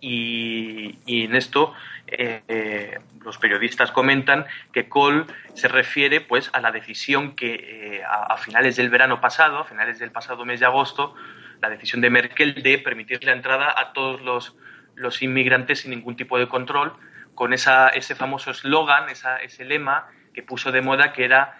[0.00, 1.74] Y, en esto
[2.06, 8.02] eh, eh, los periodistas comentan que Kohl se refiere pues a la decisión que eh,
[8.04, 11.14] a, finales del verano pasado, a finales del pasado mes de agosto,
[11.60, 14.56] la decisión de Merkel de permitir la entrada a todos los,
[14.94, 16.94] los inmigrantes sin ningún tipo de control,
[17.34, 21.58] con esa, ese famoso eslogan, ese lema que puso de moda que era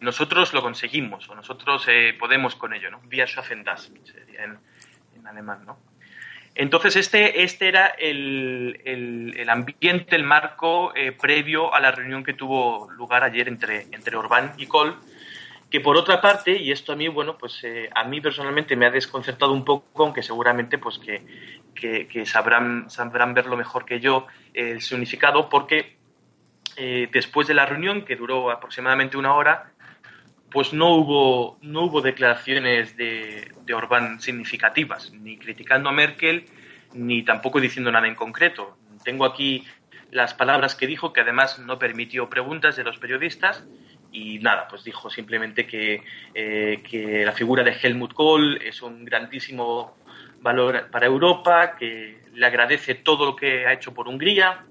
[0.00, 1.86] nosotros lo conseguimos o nosotros
[2.18, 3.00] podemos con ello, ¿no?
[3.10, 3.92] Wir schaffen das,
[4.38, 4.58] en,
[5.16, 5.93] en alemán, ¿no?
[6.56, 12.32] Entonces, este, este era el, el- ambiente, el marco eh, previo a la reunión que
[12.32, 14.94] tuvo lugar ayer entre, entre Orbán y Kohl,
[15.68, 18.86] que por otra parte, y esto a mí, bueno, pues eh, a mí personalmente me
[18.86, 21.22] ha desconcertado un poco, aunque seguramente pues que,
[21.74, 22.88] que- sabrán,
[23.34, 25.96] verlo mejor que yo, eh, el significado, porque
[26.76, 29.72] eh, después de la reunión, que duró aproximadamente una hora,
[30.54, 36.46] pues no hubo, no hubo declaraciones de, de Orbán significativas, ni criticando a Merkel,
[36.92, 38.78] ni tampoco diciendo nada en concreto.
[39.02, 39.66] Tengo aquí
[40.12, 43.64] las palabras que dijo, que además no permitió preguntas de los periodistas,
[44.12, 49.96] y nada, pues dijo simplemente que, eh, la figura de Helmut Kohl es un grandísimo
[50.40, 54.64] valor para Europa, que le agradece todo lo que ha hecho por Hungría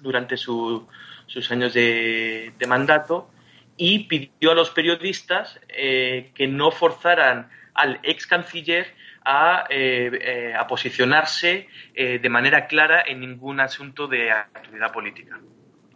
[0.00, 0.88] durante su-
[1.26, 3.33] sus años de mandato
[3.76, 10.54] y pidió a los periodistas eh, que no forzaran al ex canciller a, eh, eh,
[10.54, 15.40] a posicionarse de manera clara en ningún asunto de actividad política.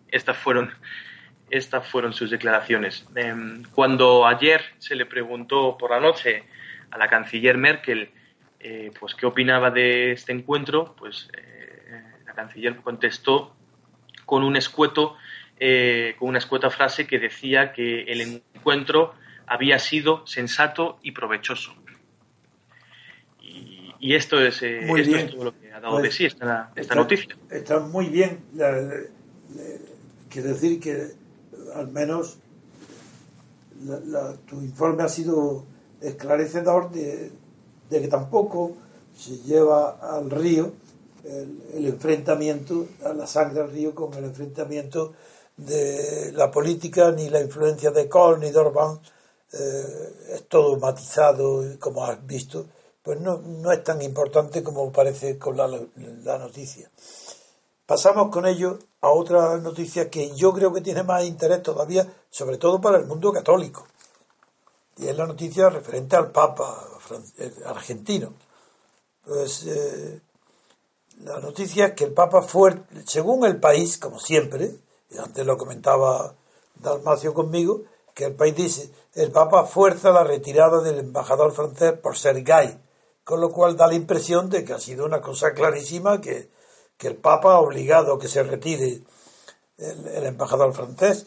[0.09, 0.73] Estas fueron,
[1.51, 3.07] estas fueron sus declaraciones.
[3.15, 6.45] Em, cuando ayer se le preguntó por la noche
[6.91, 8.11] a la canciller Merkel
[8.99, 11.31] pues qué opinaba de este encuentro, pues
[12.27, 13.55] la canciller contestó
[14.29, 15.17] con un escueto,
[15.61, 18.21] eh, con una escueta frase que decía que el
[18.55, 19.15] encuentro
[19.47, 21.73] había sido sensato y provechoso.
[23.41, 26.25] Y, y esto es, eh, esto es todo lo que ha dado Pues, de sí
[26.27, 27.37] esta, esta Está- noticia.
[27.51, 28.41] Está muy bien.
[28.55, 29.03] La- la- la-
[30.29, 31.09] quiero decir que
[31.75, 32.39] al menos
[33.85, 35.65] la- la- tu informe ha sido
[36.01, 37.31] esclarecedor de,
[37.91, 38.77] de que tampoco
[39.17, 40.73] se lleva al río
[41.25, 45.15] el, el enfrentamiento, a la sangre al río con el enfrentamiento
[45.59, 49.01] de la política, ni la influencia de Kohl ni de Orbán.
[49.53, 52.67] eh, es todo matizado, como has visto,
[53.03, 56.91] pues no, no es tan importante como parece con la, la noticia.
[57.87, 62.59] Pasamos con ello a otra noticia que yo creo que tiene más interés todavía, sobre
[62.59, 63.87] todo para el mundo católico.
[64.99, 66.87] Y es la noticia referente al Papa
[67.65, 68.35] argentino.
[69.25, 70.21] Pues eh,
[71.21, 74.75] la noticia es que el Papa fue, según el país, como siempre,
[75.17, 76.35] antes lo comentaba
[76.75, 77.83] Dalmacio conmigo,
[78.15, 82.79] que el país dice, el Papa fuerza la retirada del embajador francés por ser gay,
[83.25, 86.51] con lo cual da la impresión de que ha sido una cosa clarísima que,
[86.97, 89.03] que el Papa ha obligado a que se retire
[89.79, 91.27] el, embajador francés,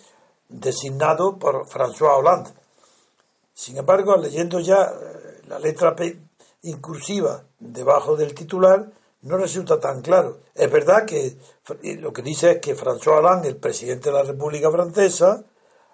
[0.50, 2.52] designado por François Hollande.
[3.54, 5.96] Sin embargo, leyendo ya eh, la letra
[6.64, 8.92] incursiva debajo del titular,
[9.22, 10.40] no resulta tan claro.
[10.56, 11.38] Es verdad que
[12.00, 15.44] lo que dice es que François Hollande, el presidente de la República Francesa,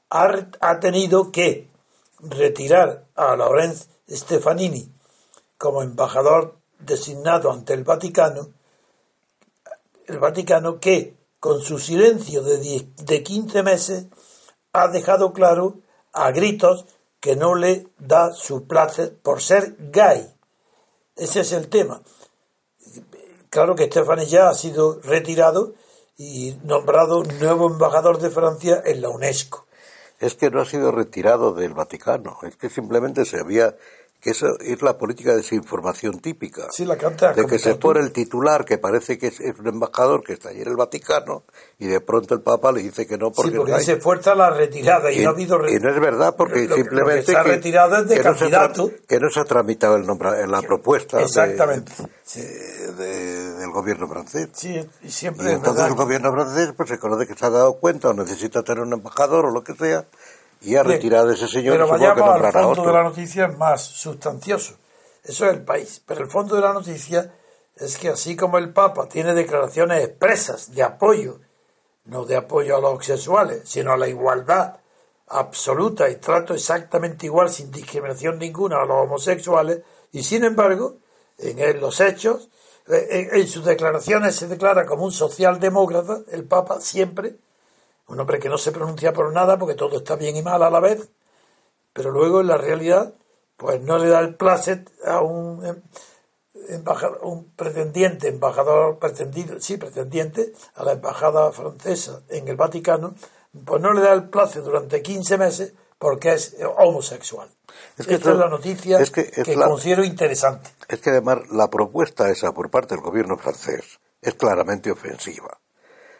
[0.09, 1.69] ha, ha tenido que
[2.19, 3.77] retirar a Laurent
[4.09, 4.91] Stefanini
[5.57, 8.49] como embajador designado ante el Vaticano,
[10.05, 14.05] el Vaticano que con su silencio de, de 15 meses
[14.73, 15.79] ha dejado claro
[16.13, 16.85] a gritos
[17.19, 20.33] que no le da su placer por ser gay.
[21.15, 22.01] Ese es el tema.
[23.49, 25.73] Claro que Stephanie ya ha sido retirado
[26.17, 29.65] y nombrado nuevo embajador de Francia en la UNESCO.
[30.19, 33.75] Es que no ha sido retirado del Vaticano, es que simplemente se había
[34.31, 36.67] eso es la política de desinformación típica.
[36.71, 40.23] Sí, la canta, de que se pone el titular que parece que es, un embajador
[40.23, 41.43] que está allí en el Vaticano
[41.79, 44.49] y de pronto el Papa le dice que no porque, sí, porque dice fuerza la
[44.49, 47.97] retirada y, no ha habido y no es verdad porque simplemente que, se ha retirado
[47.97, 48.91] es de candidato.
[49.07, 51.91] que no se ha tramitado el nombre, en la propuesta exactamente.
[52.97, 54.49] del gobierno francés.
[54.53, 57.73] Sí y siempre y entonces el gobierno francés pues se conoce que se ha dado
[57.79, 60.05] cuenta o necesita tener un embajador o lo que sea
[60.61, 61.75] y ha retirado ese señor.
[61.75, 64.75] Pero vayamos al fondo de la noticia es más sustancioso.
[65.23, 66.01] Eso es el país.
[66.05, 67.33] Pero el fondo de la noticia
[67.75, 71.39] es que así como el Papa tiene declaraciones expresas de apoyo,
[72.05, 74.77] no de apoyo a los homosexuales, sino a la igualdad
[75.27, 80.97] absoluta y trato exactamente igual sin discriminación ninguna a los homosexuales, y sin embargo,
[81.37, 82.49] en los hechos,
[82.87, 87.35] en, en sus declaraciones se declara como un socialdemócrata, el Papa siempre,
[88.07, 90.69] un hombre que no se pronuncia por nada porque todo está bien y mal a
[90.69, 91.09] la vez,
[91.93, 93.13] pero luego en la realidad
[93.57, 95.81] pues no le da el placet a un em,
[96.69, 103.15] embajador, un pretendiente, embajador pretendido, sí, pretendiente a la embajada francesa en el Vaticano,
[103.65, 107.49] pues no le da el placet durante 15 meses porque es homosexual.
[107.97, 110.69] Es que Esta es la noticia que, considero interesante.
[110.87, 115.59] Es que además la propuesta esa por parte del gobierno francés es claramente ofensiva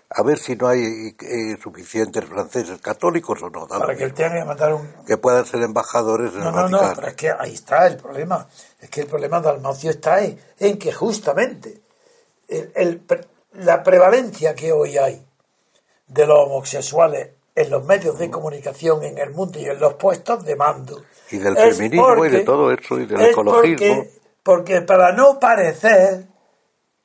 [0.10, 3.68] a ver si no hay eh, suficientes franceses católicos o no.
[3.68, 4.88] Para que él tenga que mandar un...
[5.06, 6.88] Que puedan ser embajadores en no, el no, Vaticano.
[6.88, 8.48] No, pero es que ahí está el problema.
[8.80, 11.82] Es que el problema de Almacio está ahí, en que justamente
[12.48, 13.02] el,
[13.54, 15.26] la prevalencia que hoy hay
[16.08, 20.46] de los homosexuales en los medios de comunicación en el mundo y en los puestos
[20.46, 21.04] de mando.
[21.32, 23.78] Y del feminismo y de todo eso y del ecologismo.
[23.78, 24.12] Porque,
[24.44, 26.28] porque para no parecer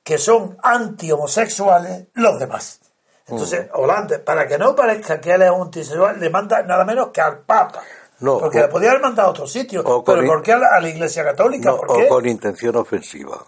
[0.05, 2.82] que son anti-homosexuales los demás.
[3.27, 7.09] Entonces, Holanda, para que no parezca que él es un homosexual, le manda nada menos
[7.09, 7.83] que al Papa.
[8.21, 9.83] No, porque le podía haber mandado a otro sitio.
[9.83, 11.75] Pero ¿por qué a la, Iglesia Católica?
[11.77, 12.07] ¿Por qué?
[12.07, 13.45] O con intención ofensiva.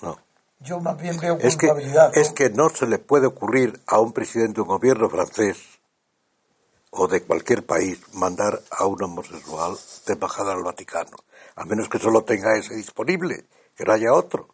[0.00, 0.18] No.
[0.60, 2.16] Yo más bien veo culpabilidad.
[2.16, 2.68] Es que, ¿no?
[2.68, 5.58] se le puede ocurrir a un presidente de un gobierno francés
[6.90, 9.76] o de cualquier país mandar a un homosexual
[10.06, 11.16] de embajada al Vaticano.
[11.56, 14.51] A menos que solo tenga ese disponible, que no haya otro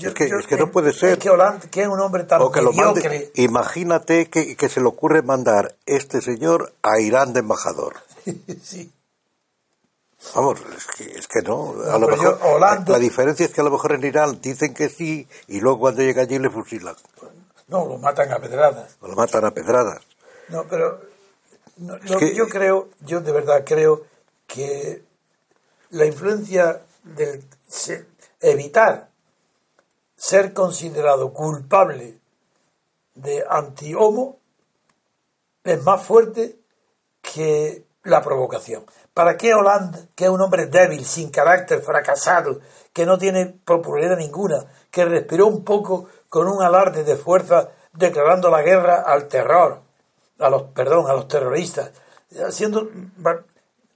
[0.00, 1.12] es, que, es que no puede ser.
[1.12, 2.40] Es que Hollande, que es un hombre tan
[3.34, 7.96] imagínate que, que, se le ocurre mandar este señor a Irán de embajador.
[8.62, 8.90] sí.
[10.34, 11.74] Vamos, es que, es que no.
[11.90, 15.28] A lo mejor, La diferencia es que a lo mejor en Irán dicen que sí
[15.46, 16.96] y luego cuando llega allí le fusilan.
[17.68, 18.96] No, lo matan a pedradas.
[19.00, 20.02] lo matan a pedradas.
[20.48, 21.00] No, pero
[21.76, 24.04] lo que yo creo, yo de verdad creo
[24.46, 25.02] que
[25.90, 27.44] la influencia del
[28.40, 29.07] evitar
[30.18, 32.18] ser considerado culpable
[33.14, 34.40] de anti-homo
[35.62, 36.58] es más fuerte
[37.22, 38.84] que la provocación.
[39.14, 42.60] ¿Para qué Hollande, que es un hombre débil, sin carácter, fracasado,
[42.92, 48.50] que no tiene popularidad ninguna, que respiró un poco con un alarde de fuerza declarando
[48.50, 49.82] la guerra al terror,
[50.38, 51.92] a los, perdón, a los terroristas,
[52.46, 52.90] haciendo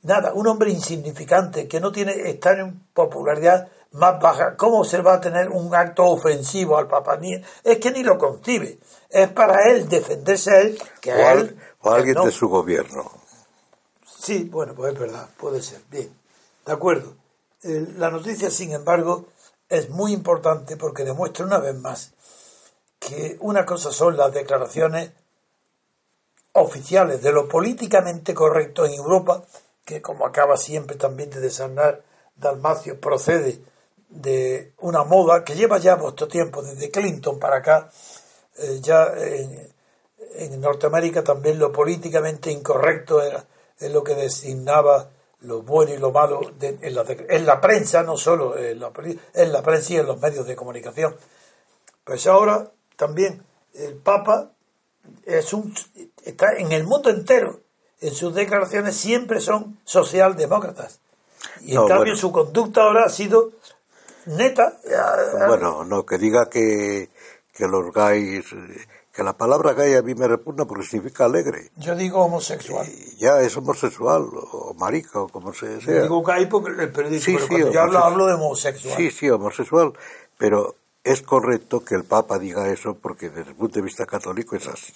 [0.02, 5.14] nada, un hombre insignificante que no tiene estar en popularidad más baja, ¿cómo se va
[5.14, 7.18] a tener un acto ofensivo al Papa?
[7.62, 8.78] es que ni lo concibe.
[9.08, 13.10] Es para él defenderse él que o, él, o alguien de su gobierno.
[14.04, 15.80] Sí, bueno, pues es verdad, puede ser.
[15.90, 16.10] Bien,
[16.64, 17.14] de acuerdo.
[17.62, 19.26] la noticia, sin embargo,
[19.68, 22.12] es muy importante porque demuestra una vez más
[22.98, 25.10] que una cosa son las declaraciones
[26.52, 29.42] oficiales de lo políticamente correcto en Europa,
[29.84, 32.02] que como acaba siempre también de desarnar
[32.36, 33.60] Dalmacio, procede
[34.12, 37.90] de una moda que lleva ya vuestro tiempo, desde Clinton para acá,
[38.58, 39.72] eh, ya en,
[40.36, 43.44] en Norteamérica también lo políticamente incorrecto era,
[43.78, 45.08] es lo que designaba
[45.40, 48.92] lo bueno y lo malo en, la, en, la, prensa, no solo en la,
[49.34, 51.16] en la prensa y en los medios de comunicación.
[52.04, 53.42] Pues ahora también
[53.74, 54.52] el Papa
[55.24, 55.74] es un,
[56.24, 57.60] está en el mundo entero,
[58.00, 61.00] en sus declaraciones siempre son socialdemócratas.
[61.62, 63.50] Y en cambio su conducta ahora ha sido
[64.26, 64.78] neta.
[65.46, 67.10] Bueno, no, que diga que,
[67.52, 68.54] que los gays
[69.12, 71.70] que la palabra gay a mí me repugna porque significa alegre.
[71.76, 72.86] Yo digo homosexual.
[73.18, 75.96] ya es homosexual o marica o como se sea.
[75.96, 78.96] Yo digo gay porque el periodismo, sí, sí, yo hablo, de homosexual.
[78.96, 79.92] Sí, sí, homosexual,
[80.38, 84.56] pero es correcto que el Papa diga eso porque desde el punto de vista católico
[84.56, 84.94] es así.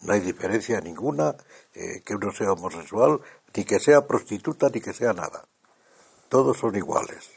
[0.00, 1.36] No hay diferencia ninguna
[1.74, 3.20] eh, que uno sea homosexual,
[3.54, 5.46] ni que sea prostituta, ni que sea nada.
[6.28, 7.30] Todos son iguales.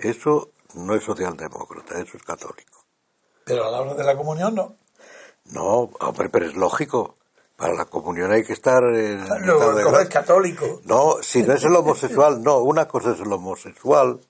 [0.00, 2.84] Eso no es socialdemócrata, eso es católico.
[3.44, 4.76] Pero a la hora de la comunión no.
[5.46, 7.16] No, hombre, pero es lógico.
[7.56, 10.80] Para la comunión hay que estar en no, es católico.
[10.84, 12.58] No, si no es el homosexual, no.
[12.58, 14.20] Una cosa es el homosexual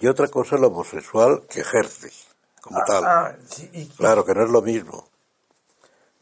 [0.00, 2.10] y otra cosa es el homosexual que ejerce
[2.62, 3.04] como ah, tal.
[3.04, 3.36] Ah,
[3.96, 5.08] claro que no es lo mismo.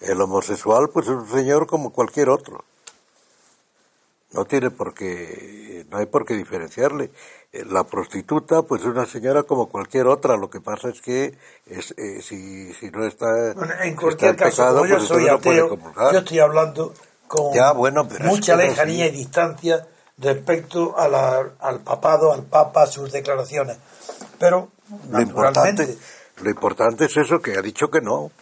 [0.01, 2.65] El homosexual, pues es un señor como cualquier otro.
[4.35, 7.11] No tiene por qué, no hay por qué diferenciarle.
[7.53, 10.37] Eh, la prostituta, pues es una señora como cualquier otra.
[10.37, 13.53] Lo que pasa es que es, eh, si, si, no está.
[13.83, 15.79] en cualquier caso, yo pues soy ateo,
[16.13, 16.93] yo estoy hablando
[17.29, 17.53] con
[18.23, 19.87] mucha lejanía y distancia
[20.19, 23.79] respecto a la, al papado, al papa, a sus declaraciones.
[24.39, 24.71] Pero,
[25.11, 25.97] lo importante,
[26.43, 28.33] lo importante es eso, que ha dicho que no.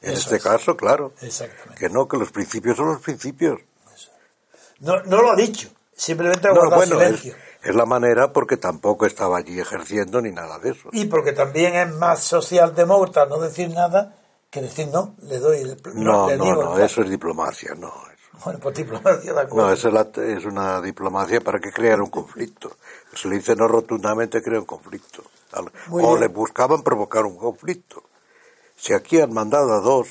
[0.00, 1.12] En este caso, claro.
[1.76, 3.60] Que no, que los principios son los principios.
[4.80, 7.34] No, no lo ha dicho, simplemente ha guardado silencio.
[7.62, 10.88] Es, la manera porque tampoco estaba allí ejerciendo ni nada de eso.
[10.92, 14.14] Y porque también es más socialdemócrata no decir nada
[14.50, 15.82] que decir no, le doy el...
[15.94, 17.92] No, no, no, eso es diplomacia, no.
[18.44, 19.66] Bueno, pues diplomacia, de acuerdo.
[19.66, 19.88] No, eso
[20.22, 22.76] es, una diplomacia para que crear un conflicto.
[23.14, 25.24] Se le dice no rotundamente crea un conflicto.
[25.90, 28.04] o le buscaban provocar un conflicto.
[28.76, 30.08] Si aquí han mandado a dos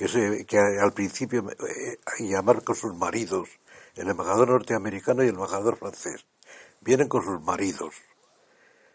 [0.00, 3.50] que, se, que al principio eh, llamar con sus maridos,
[3.96, 6.24] el embajador norteamericano y el embajador francés,
[6.80, 7.92] vienen con sus maridos,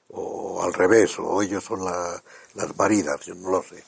[0.10, 3.84] o al revés, o ellos son las maridas, yo no lo sé.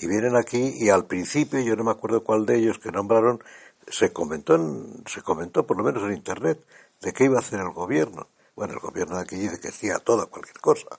[0.00, 3.40] Y vienen aquí y al principio, yo no me acuerdo cuál de ellos que nombraron,
[3.86, 4.58] se comentó,
[5.06, 6.66] se comentó por lo menos en internet
[7.00, 8.26] de qué iba a hacer el gobierno.
[8.56, 10.98] Bueno, el gobierno de aquí dice que sí a toda, cualquier cosa.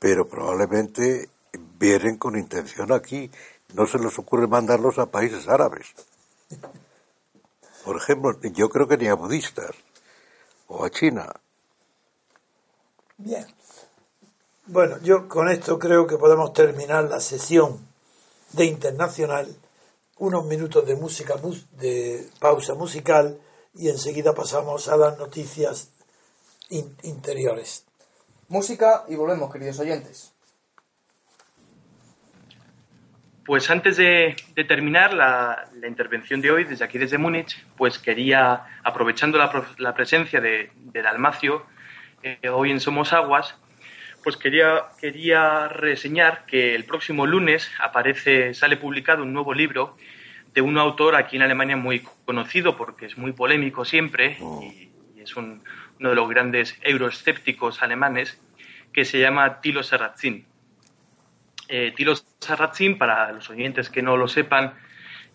[0.00, 1.30] Pero probablemente
[1.78, 3.30] vienen con intención aquí
[3.74, 5.86] no se les ocurre mandarlos a países árabes.
[7.84, 9.74] Por ejemplo, yo creo que ni a budistas
[10.68, 11.32] o a China.
[13.16, 13.46] Bien.
[14.66, 17.86] Bueno, yo con esto creo que podemos terminar la sesión
[18.52, 19.54] de internacional,
[20.18, 21.34] unos minutos de música,
[21.72, 23.40] de pausa musical
[23.74, 25.88] y enseguida pasamos a las noticias
[26.68, 27.84] interiores.
[28.48, 30.31] Música y volvemos, queridos oyentes.
[33.44, 34.36] Pues antes de,
[34.68, 40.70] terminar la, intervención de hoy, desde aquí, desde Múnich, pues quería, aprovechando la, presencia de,
[40.92, 41.66] Dalmacio
[42.22, 43.56] eh, hoy en Somos Aguas,
[44.22, 49.96] pues quería, quería reseñar que el próximo lunes aparece, sale publicado un nuevo libro
[50.54, 54.62] de un autor aquí en Alemania muy conocido porque es muy polémico siempre oh.
[54.62, 55.60] y, es uno
[55.98, 58.40] de los grandes euroescépticos alemanes
[58.92, 60.44] que se llama Tilo Serrazzin.
[61.68, 64.74] Eh, Tilo Sarrazin, para los oyentes que no lo sepan,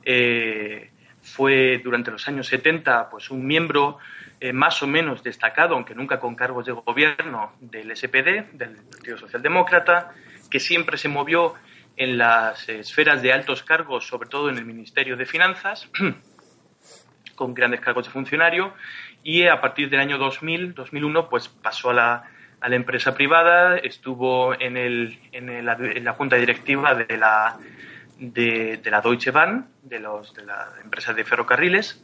[0.03, 3.97] eh, fue durante los años 70 pues, un miembro
[4.39, 9.17] eh, más o menos destacado, aunque nunca con cargos de gobierno, del SPD, del Partido
[9.17, 10.13] Socialdemócrata,
[10.49, 11.55] que siempre se movió
[11.97, 15.89] en las esferas de altos cargos, sobre todo en el Ministerio de Finanzas,
[17.35, 18.73] con grandes cargos de funcionario,
[19.23, 22.23] y a partir del año 2000, 2001, pues pasó a la
[22.59, 27.57] a la empresa privada, estuvo en, el, en, la junta directiva de la,
[28.17, 32.03] de, la Deutsche Bahn, de, los, de la empresa de ferrocarriles,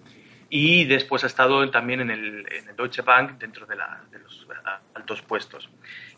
[0.50, 4.20] y después ha estado también en el, en el Deutsche Bank dentro de, la, de,
[4.20, 4.46] los
[4.94, 5.70] altos puestos.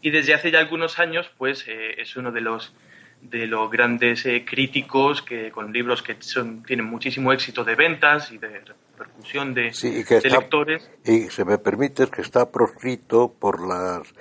[0.01, 2.75] Y desde hace ya algunos años, pues eh, es uno de los
[3.21, 8.31] de los grandes eh, críticos que con libros que son, tienen muchísimo éxito de ventas
[8.31, 8.61] y de
[8.95, 9.71] repercusión de,
[10.23, 10.89] lectores.
[11.03, 14.13] Y se me permite que está proscrito por las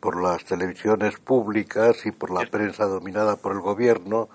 [0.00, 4.28] por las televisiones públicas y por la prensa dominada por el gobierno,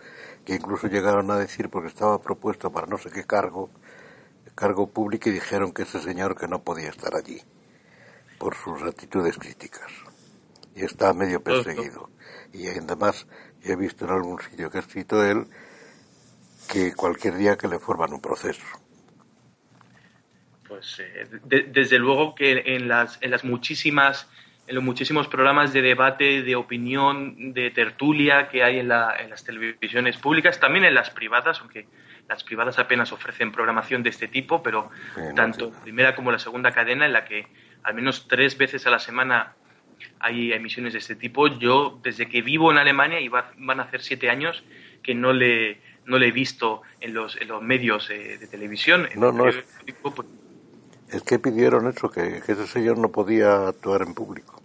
[0.43, 3.69] que incluso llegaron a decir, porque estaba propuesto para no sé qué cargo,
[4.55, 7.41] cargo público, y dijeron que ese señor que no podía estar allí,
[8.37, 9.89] por sus actitudes críticas.
[10.75, 12.09] y está medio perseguido.
[12.51, 13.25] Y además,
[13.63, 15.47] he visto en algún sitio que ha escrito él
[16.67, 18.65] que cualquier día que le forman un proceso.
[20.73, 21.27] Pues eh,
[21.67, 24.27] desde luego que en las, en las muchísimas
[24.65, 29.29] en los muchísimos programas de debate, de opinión, de tertulia que hay en, la, en
[29.29, 31.85] las televisiones públicas, también en las privadas, aunque
[32.29, 34.89] las privadas apenas ofrecen programación de este tipo, pero
[35.35, 37.45] tanto la primera como la segunda cadena, en la que
[37.83, 39.53] al menos tres veces a la semana
[40.19, 41.47] hay emisiones de este tipo.
[41.47, 44.63] Yo, desde que vivo en Alemania, y van a hacer siete años,
[45.03, 49.09] que no le, no le he visto en los, en los medios eh, de televisión.
[49.15, 49.57] No, no, es,
[50.01, 50.27] pues
[51.15, 54.61] es, que pidieron eso, que, ese señor no podía actuar en público.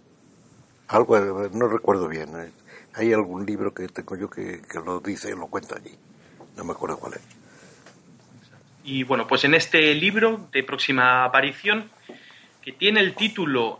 [0.87, 1.17] Algo,
[1.53, 2.29] no recuerdo bien.
[2.35, 2.51] Eh.
[2.95, 5.95] Hay algún libro que tengo yo que, que lo dice, lo cuenta allí.
[6.57, 7.21] No me acuerdo cuál es.
[8.83, 11.89] Y bueno, pues en este libro de próxima aparición
[12.61, 13.79] que tiene el título,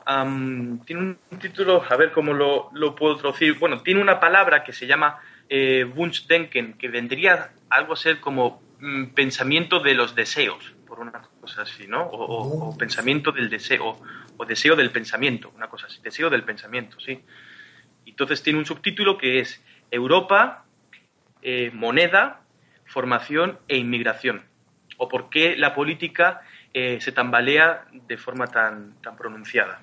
[0.85, 4.87] tiene un título, a ver cómo lo, puedo traducir, bueno, tiene una palabra que se
[4.87, 8.61] llama eh, Wunschdenken, que vendría algo a ser como
[9.13, 11.11] pensamiento de los deseos, por una
[11.41, 12.03] cosa así, ¿no?
[12.03, 13.97] O, pensamiento del deseo,
[14.37, 17.21] o deseo del pensamiento, una cosa así, deseo del pensamiento, sí.
[18.05, 19.61] Entonces tiene un subtítulo que es
[19.91, 20.65] Europa,
[21.41, 22.41] eh, moneda,
[22.85, 24.43] formación e inmigración,
[24.97, 26.41] o por qué la política
[26.73, 29.81] eh, se tambalea de forma tan, tan pronunciada.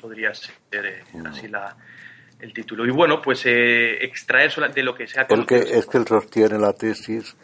[0.00, 1.76] Podría ser eh, así la,
[2.40, 2.86] el título.
[2.86, 6.58] Y bueno, pues extraer de lo que se ha el que Es que él sostiene
[6.58, 7.36] la tesis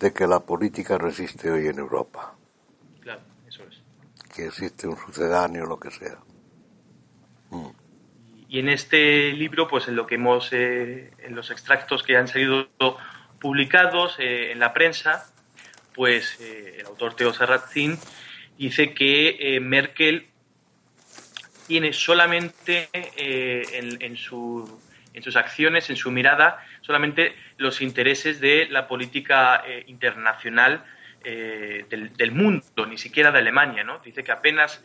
[0.00, 2.34] de que la política no existe hoy en Europa.
[3.00, 3.80] Claro, eso es.
[4.34, 6.18] Que existe un sucedáneo, lo que sea.
[7.50, 7.68] Mm.
[8.48, 12.68] Y en este libro, pues en lo que hemos, en los extractos que han salido
[13.38, 15.30] publicados en la prensa,
[15.94, 17.98] pues eh, el autor Teo Sarrazin
[18.58, 20.26] dice que eh, Merkel
[21.66, 24.16] tiene solamente eh, en,
[25.20, 30.84] sus acciones, en su mirada, solamente los intereses de la política internacional
[31.22, 33.84] del, mundo, ni siquiera de Alemania.
[33.84, 33.98] ¿no?
[33.98, 34.82] Dice que apenas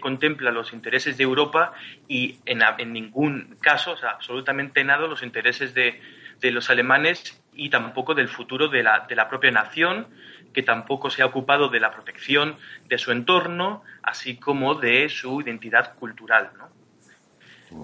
[0.00, 1.72] contempla los intereses de Europa
[2.08, 6.00] y en, ningún caso, o sea, absolutamente nada, los intereses de,
[6.40, 10.06] de los alemanes y tampoco del futuro de la, de la propia nación
[10.52, 12.56] que tampoco se ha ocupado de la protección
[12.88, 16.50] de su entorno, así como de su identidad cultural.
[16.56, 16.68] ¿no?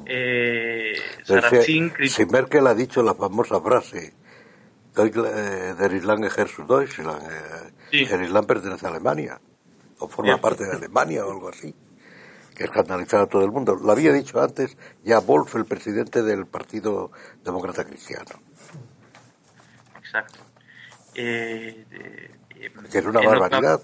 [0.07, 0.93] Eh,
[2.09, 4.15] si, Merkel ha dicho la famosa frase,
[4.97, 7.23] eh, Der Island gehört Deutschland,
[7.91, 9.41] eh, el Islam pertenece a Alemania,
[9.99, 11.75] o forma parte de Alemania o algo así,
[12.55, 13.75] que escandalizaba a todo el mundo.
[13.75, 17.11] Lo había dicho antes ya Wolf, el presidente del Partido
[17.45, 18.41] Demócrata Cristiano.
[19.99, 20.41] Exacto.
[21.15, 21.87] Eh,
[22.91, 23.81] que es una barbaridad.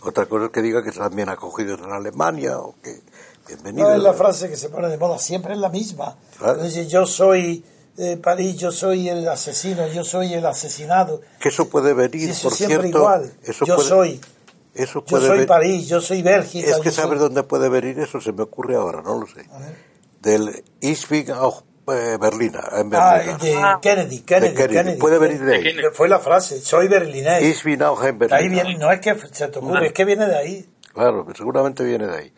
[0.00, 3.00] Otra cosa es que diga que están bien acogidos en Alemania o que
[3.48, 3.88] bienvenidos.
[3.88, 6.16] No es la frase que se pone de moda, siempre es la misma.
[6.62, 7.64] Dice, yo soy
[7.96, 11.20] de París, yo soy el asesino, yo soy el asesinado.
[11.40, 13.32] Que eso puede venir, por siempre igual.
[13.66, 14.20] yo soy.
[14.74, 16.70] Eso yo soy París, yo soy Bélgica.
[16.70, 19.44] Es que saber dónde puede venir eso, se me ocurre ahora, no lo sé.
[20.20, 23.72] Del Isfig eh, Berlina, en ah, Berlina.
[23.72, 25.74] Ah, de Kennedy, Kennedy, Kennedy, Puede venir de ahí.
[25.92, 27.42] Fue la frase, soy berlinés.
[27.42, 30.36] Ich bin auch Ahí viene, no es que se te ocurre, es que viene de
[30.36, 30.66] ahí.
[30.92, 32.32] Claro, seguramente viene de ahí.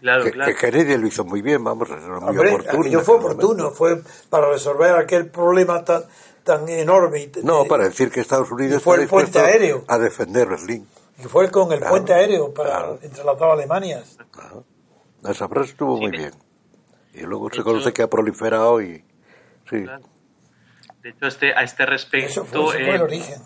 [0.00, 0.52] Claro, que, claro.
[0.52, 3.00] que, Kennedy lo hizo muy bien, vamos, era muy Hombre, oportuno.
[3.00, 6.04] fue oportuno, fue para resolver aquel problema tan,
[6.44, 7.30] tan enorme.
[7.42, 9.84] no, para decir que Estados Unidos fue el puente aéreo.
[9.88, 10.86] a defender Berlín.
[11.18, 14.18] Y fue con el puente aéreo para entre las dos Alemanias.
[15.24, 16.32] Esa frase estuvo muy bien.
[17.14, 19.02] Y luego se conoce que ha proliferado y...
[19.70, 19.84] Sí.
[21.02, 22.42] De hecho, este, a este respecto...
[22.42, 23.42] Eso fue, el eh, origen.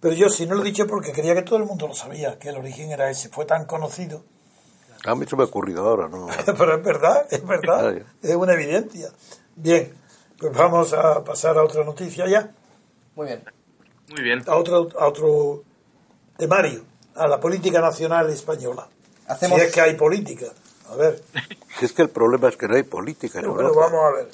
[0.00, 2.38] Pero yo sí no lo he dicho porque quería que todo el mundo lo sabía,
[2.38, 3.28] que el origen era ese.
[3.28, 4.24] Fue tan conocido.
[5.04, 6.26] A mí se me ha ocurrido ahora, ¿no?
[6.46, 7.94] Pero es verdad, es verdad.
[8.22, 9.10] es una evidencia.
[9.56, 9.94] Bien,
[10.38, 12.50] pues vamos a pasar a otra noticia ya.
[13.14, 13.44] Muy bien.
[14.08, 14.42] Muy bien.
[14.46, 15.64] A otro, a otro
[16.36, 16.82] temario,
[17.14, 18.88] a la política nacional española.
[19.26, 19.58] Hacemos...
[19.58, 20.46] Si es que hay política.
[20.90, 21.22] A ver.
[21.78, 24.28] Si es que el problema es que no hay política en Pero vamos a ver.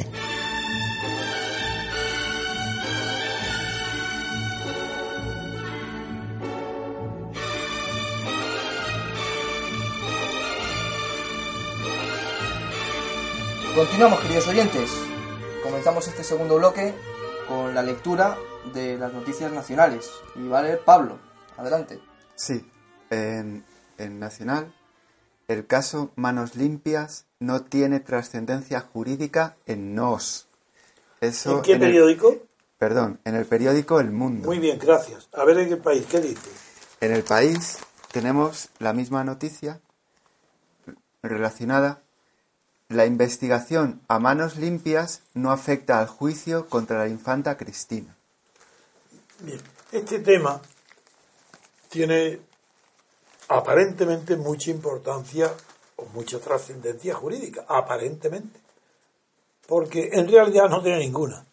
[13.77, 14.91] Continuamos, queridos oyentes.
[15.63, 16.95] Comenzamos este segundo bloque
[17.47, 18.39] con la lectura
[18.73, 20.11] de las noticias nacionales.
[20.35, 21.19] Y va a leer Pablo.
[21.59, 22.01] Adelante.
[22.37, 22.67] Sí,
[23.11, 23.67] en,
[23.99, 24.75] en Nacional,
[25.47, 30.49] el caso Manos Limpias no tiene trascendencia jurídica en NOS.
[31.21, 32.35] Eso ¿En qué periódico?
[32.79, 34.47] perdón, en el periódico El Mundo.
[34.47, 35.29] Muy bien, gracias.
[35.35, 36.49] A ver en qué país, ¿qué dice?
[37.03, 37.77] En el país
[38.11, 39.83] tenemos la misma noticia
[41.23, 42.01] relacionada.
[42.89, 48.17] La investigación a manos limpias no afecta al juicio contra la infanta Cristina.
[49.41, 49.61] Bien,
[49.91, 50.61] este tema
[51.89, 52.41] tiene
[53.49, 55.53] aparentemente mucha importancia
[55.97, 58.61] o mucha trascendencia jurídica, aparentemente,
[59.67, 61.45] porque en realidad no tiene ninguna.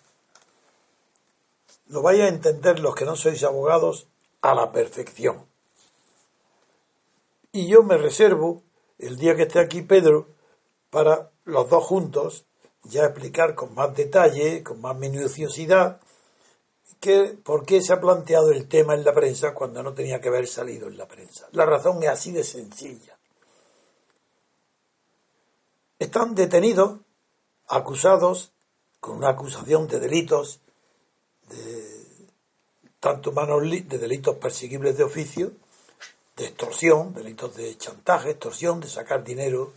[1.87, 4.07] Lo vais a entender los que no sois abogados
[4.41, 5.45] a la perfección.
[7.51, 8.61] Y yo me reservo,
[8.99, 10.32] el día que esté aquí Pedro,
[10.93, 12.45] para los dos juntos
[12.83, 15.99] ya explicar con más detalle, con más minuciosidad,
[16.99, 20.27] que, por qué se ha planteado el tema en la prensa cuando no tenía que
[20.27, 21.47] haber salido en la prensa.
[21.51, 23.17] La razón es así de sencilla.
[25.97, 26.99] Están detenidos,
[27.67, 28.51] acusados,
[28.99, 30.59] con una acusación de delitos,
[31.49, 32.27] de
[32.99, 35.53] tanto manos de delitos perseguibles de oficio,
[36.37, 39.73] de extorsión, delitos de chantaje, extorsión, de sacar dinero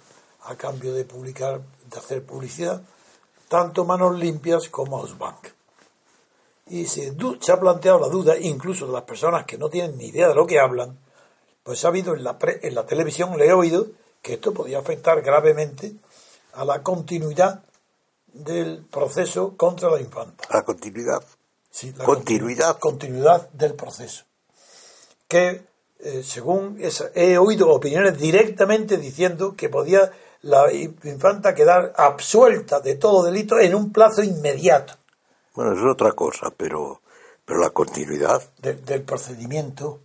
[0.46, 2.82] a cambio de publicar, de hacer publicidad,
[3.48, 5.48] tanto manos limpias como Ausbank.
[6.68, 10.06] Y se, se ha planteado la duda, incluso de las personas que no tienen ni
[10.06, 10.98] idea de lo que hablan,
[11.62, 13.86] pues ha habido en la, pre- en la televisión, le he oído,
[14.22, 15.92] que esto podía afectar gravemente
[16.54, 17.62] a la continuidad
[18.32, 20.44] del proceso contra la infanta.
[20.52, 21.22] La continuidad.
[21.70, 22.76] Sí, la Continuidad.
[22.76, 24.24] continu- Continuidad del proceso.
[25.28, 25.62] Que,
[26.00, 30.10] eh, según esa- he oído opiniones directamente diciendo que podía
[30.46, 34.94] la infanta quedar absuelta de todo delito en un plazo inmediato
[35.54, 37.00] Bueno, es otra cosa, pero,
[37.44, 38.42] pero la continuidad.
[38.58, 40.00] de- del procedimiento.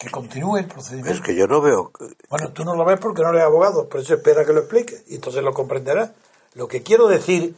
[0.00, 1.12] Que continúe el procedimiento.
[1.12, 1.92] Es que yo no veo.
[2.28, 5.04] Bueno, tú no lo ves porque no eres abogado, por eso espera que lo explique
[5.06, 6.10] y entonces lo comprenderás.
[6.54, 7.54] Lo que quiero decir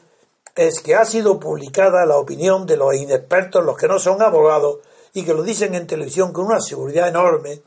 [0.55, 4.79] es que ha sido publicada la opinión de los inexpertos, los que no son abogados,
[5.15, 7.63] y que lo dicen en televisión con una seguridad enorme,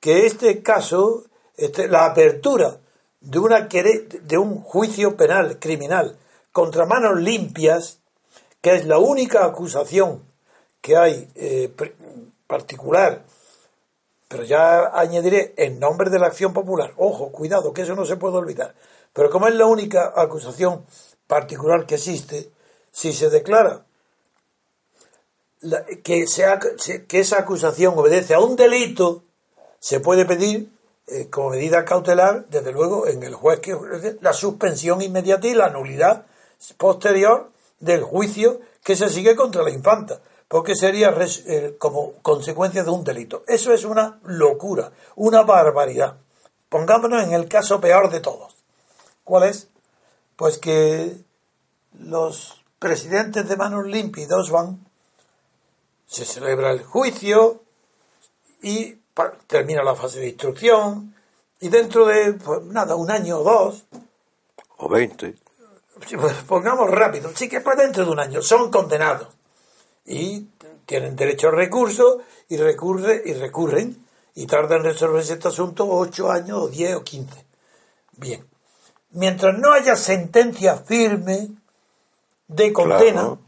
[0.00, 1.24] que este caso,
[1.56, 2.76] este, la apertura
[3.20, 6.16] de, una de un juicio penal, criminal,
[6.52, 8.00] contra manos limpias,
[8.60, 10.22] que es la única acusación
[10.80, 11.72] que hay eh,
[12.46, 13.24] particular
[14.28, 16.92] pero ya añadiré en nombre de la acción popular.
[16.98, 18.74] Ojo, cuidado, que eso no se puede olvidar.
[19.14, 20.84] Pero como es la única acusación
[21.26, 22.50] particular que existe,
[22.92, 23.86] si se declara
[25.60, 26.26] la- que,
[27.08, 29.24] que esa acusación obedece a un delito,
[29.80, 30.70] se puede pedir
[31.10, 33.76] eh, como medida cautelar, desde luego, en el juez que
[34.20, 36.26] la suspensión inmediata y la nulidad
[36.76, 37.50] posterior
[37.80, 41.14] del juicio que se sigue contra la infanta, porque sería
[41.78, 43.42] como consecuencia de un delito.
[43.46, 46.16] Eso es una locura, una barbaridad.
[46.68, 48.56] Pongámonos en el caso peor de todos.
[49.24, 49.68] ¿Cuál es?
[50.36, 51.16] Pues que
[51.98, 54.86] los presidentes de Manos Limpias Dosban
[56.06, 57.62] se celebra el juicio
[58.62, 58.97] y
[59.46, 61.14] termina la fase de instrucción
[61.60, 63.84] y dentro de pues, nada un año o dos
[64.76, 65.34] O 20.
[66.06, 69.28] Sí, pues, pongamos rápido, sí que pues dentro de un año son condenados
[70.06, 70.46] y
[70.86, 76.30] tienen derecho a recurso y recurre y recurren y tardan en resolverse este asunto ocho
[76.30, 77.44] años o diez o quince.
[78.12, 78.46] Bien,
[79.10, 81.48] mientras no haya sentencia firme
[82.46, 83.38] de condena, Claro.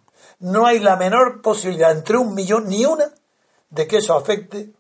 [0.41, 3.13] no hay la menor posibilidad entre un millón ni una
[3.71, 4.71] de que eso afecte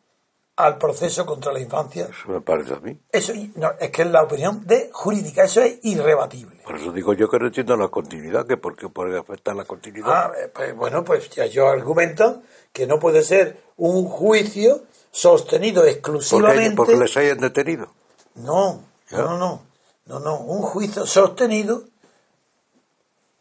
[0.65, 2.05] al proceso contra la infancia.
[2.11, 2.99] Eso me parece a mí.
[3.11, 6.63] Eso no, es que es la opinión de jurídica, eso es irrebatible.
[6.65, 9.65] Por eso digo yo que no entiendo la continuidad, que por qué puede afectar la
[9.65, 10.09] continuidad.
[10.11, 12.43] Ah, eh, pues, bueno, pues ya yo argumentan
[12.73, 16.77] que no puede ser un juicio sostenido porque, exclusivamente.
[16.77, 17.89] porque les hayan detenido.
[18.37, 19.19] No, ¿Ya?
[19.19, 19.63] no, no,
[20.07, 21.85] no, no, un juicio sostenido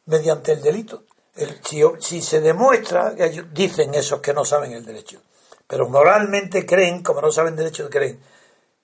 [0.06, 1.04] mediante el delito.
[1.36, 3.14] El- si, si se demuestra,
[3.54, 5.22] dicen esos que no saben el derecho,
[5.70, 8.20] pero moralmente creen, como no saben derecho, creen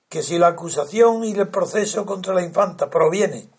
[0.07, 3.49] que si la acusación y el proceso contra la infanta proviene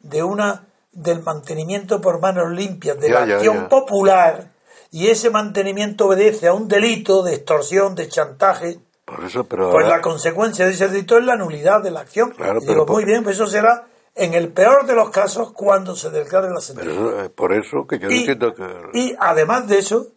[0.00, 3.68] de una del mantenimiento por manos limpias de Ya, la ya, acción ya.
[3.68, 4.50] popular
[4.90, 9.84] y ese mantenimiento obedece a un delito de extorsión, de chantaje, Por eso, pero pues
[9.84, 12.32] ahora- la consecuencia de ese delito es la nulidad de la acción.
[12.32, 15.52] Claro, y digo, por- muy bien, pues eso será en el peor de los casos
[15.52, 16.92] cuando se declare la pero sentencia.
[17.22, 18.66] eso, por eso que yo y, entiendo que...
[18.92, 20.08] y además de eso,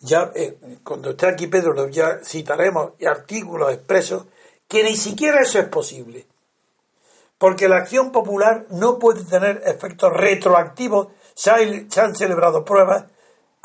[0.00, 4.26] ya eh, cuando esté aquí Pedro, ya citaremos artículos expresos
[4.68, 6.26] que ni siquiera eso es posible.
[7.38, 11.08] Porque la acción popular no puede tener efectos retroactivos.
[11.34, 13.04] Se han celebrado pruebas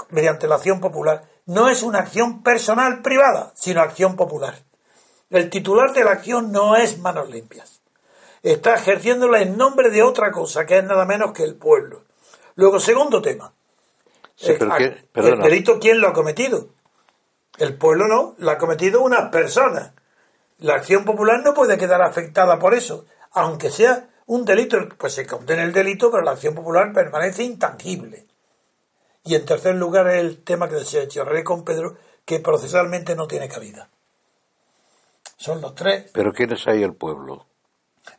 [0.09, 1.27] mediante la acción popular.
[1.45, 4.55] No es una acción personal privada, sino acción popular.
[5.29, 7.81] El titular de la acción no es manos limpias.
[8.43, 12.03] Está ejerciéndola en nombre de otra cosa, que es nada menos que el pueblo.
[12.55, 13.51] Luego, segundo tema.
[14.35, 16.69] Sí, Eh, pero el delito, ¿quién lo ha cometido?
[17.57, 19.93] El pueblo no, lo ha cometido unas personas.
[20.59, 25.27] La acción popular no puede quedar afectada por eso, aunque sea un delito, pues se
[25.27, 28.25] condena el delito, pero la acción popular permanece intangible.
[29.23, 33.47] Y en tercer lugar el tema que se charlaré con Pedro, que procesalmente no tiene
[33.47, 33.89] cabida.
[35.37, 36.09] Son los tres.
[36.13, 37.45] Pero ¿quién es ahí el pueblo?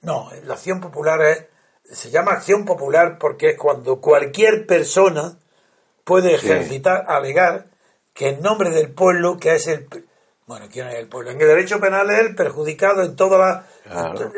[0.02, 1.46] No, la acción popular es,
[1.84, 5.38] se llama acción popular porque es cuando cualquier persona
[6.04, 6.46] puede Sí.
[6.46, 7.66] ejercitar, alegar
[8.12, 9.88] que en nombre del pueblo, que es el...
[10.46, 11.30] Bueno, ¿quién es el pueblo?
[11.30, 13.64] En el derecho penal es el perjudicado en todas las...
[13.90, 14.32] Claro.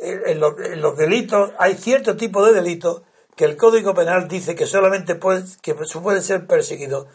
[0.00, 3.02] En, en los, en los delitos, hay cierto tipo de delitos
[3.36, 7.08] que el Código Penal dice que solamente puede, que puede ser perseguido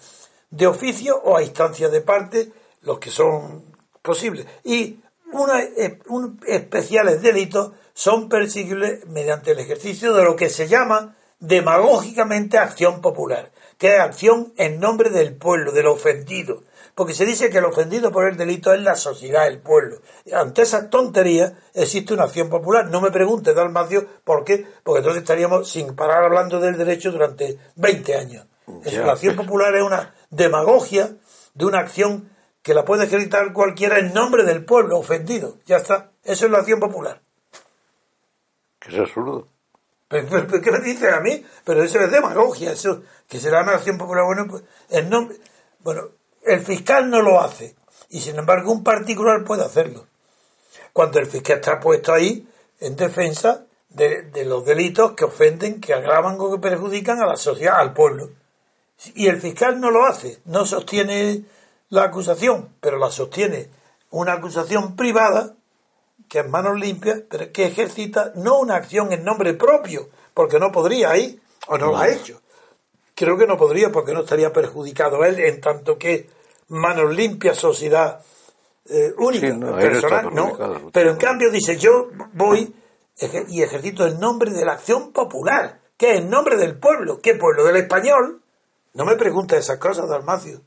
[0.52, 3.64] de oficio o a instancia de parte, los que son
[4.02, 4.46] posibles.
[4.64, 5.00] Y
[5.34, 11.16] una, eh, un, especiales delitos son perseguibles mediante el ejercicio de lo que se llama
[11.40, 16.64] demagógicamente acción popular, que es acción en nombre del pueblo, del ofendido.
[16.96, 19.98] Porque se dice que el ofendido por el delito es la sociedad, el pueblo.
[20.24, 22.90] Y ante esas tonterías existe una acción popular.
[22.90, 24.66] No me pregunte, Dalmacio, ¿por qué?
[24.84, 28.46] Porque entonces estaríamos sin parar hablando del derecho durante 20 años.
[28.86, 31.18] La acción popular es una demagogia
[31.54, 35.58] de una acción que la puede ejercitar cualquiera en nombre del pueblo ofendido.
[35.66, 36.12] Ya está.
[36.24, 37.22] Eso es la acción popular.
[38.80, 39.48] Que es absurdo.
[40.08, 41.44] ¿Pero, qué me dices a mí?
[41.64, 44.26] Pero eso es demagogia, eso que será una acción popular.
[44.26, 45.38] Bueno, pues el nombre,
[45.80, 46.10] bueno,
[46.44, 47.76] el fiscal no lo hace
[48.10, 50.06] y sin embargo un particular puede hacerlo.
[50.94, 52.48] Cuando el fiscal está puesto ahí
[52.80, 57.38] en defensa de, de los delitos que ofenden, que agravan o que perjudican a la
[57.38, 58.30] sociedad, al pueblo.
[59.16, 61.44] Y el fiscal no lo hace, no sostiene
[61.90, 63.70] la acusación, pero la sostiene
[64.12, 65.55] una acusación privada
[66.36, 70.70] que es manos limpias, pero que ejercita no una acción en nombre propio, porque no
[70.70, 72.42] podría ahí, o no la ha hecho.
[73.14, 76.30] Creo que no podría, porque no estaría perjudicado él, en tanto que
[76.68, 78.20] manos limpias, sociedad
[78.90, 80.92] eh, única, Sí, no, personal, no.
[80.92, 82.76] Pero en cambio dice, yo voy
[83.48, 87.22] y ejercito en nombre de la acción popular, que es en nombre del pueblo.
[87.22, 87.64] ¿Qué pueblo?
[87.64, 88.42] Del español.
[88.94, 90.60] No me preguntes esas cosas, Dalmacio.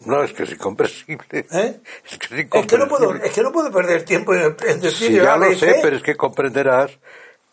[0.00, 1.46] No, es que es incomprensible.
[1.50, 1.80] ¿Eh?
[2.08, 3.26] Es que es Es que no puedo, incomprensible.
[3.28, 6.02] es que no puedo perder tiempo en, en decir Sí, ya lo sé, pero es
[6.02, 6.92] que comprenderás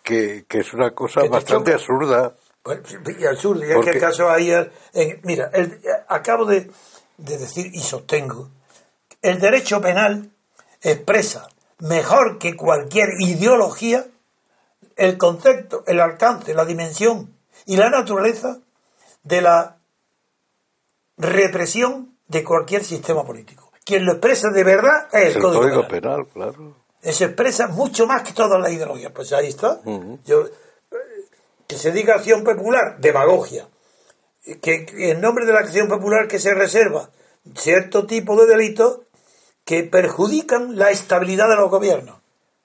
[0.03, 1.81] que, que es una cosa Que te bastante choca.
[1.81, 2.35] absurda.
[2.63, 2.81] Bueno,
[3.19, 6.69] y absurdo, ya que Porque- el caso ahí, es- en- mira, el- acabo de,
[7.17, 8.49] de decir y sostengo,
[9.21, 10.29] el derecho penal
[10.81, 11.47] expresa
[11.79, 14.05] mejor que cualquier ideología
[14.95, 17.35] el concepto, el alcance, la dimensión
[17.65, 18.59] y la naturaleza
[19.23, 19.77] de la
[21.17, 23.71] represión de cualquier sistema político.
[23.83, 26.25] Quien lo expresa de verdad es el, Es el Código, Código Penal.
[26.25, 26.75] Penal, claro.
[27.01, 29.11] Se expresa mucho más que todas las ideologías.
[29.11, 29.79] Pues ahí está.
[30.25, 30.51] Yo, eh,
[31.67, 33.67] que se diga acción popular, demagogia.
[34.43, 37.09] Que, que en nombre de la acción popular que se reserva
[37.55, 39.01] cierto tipo de delitos
[39.63, 42.17] que perjudican la estabilidad de los gobiernos.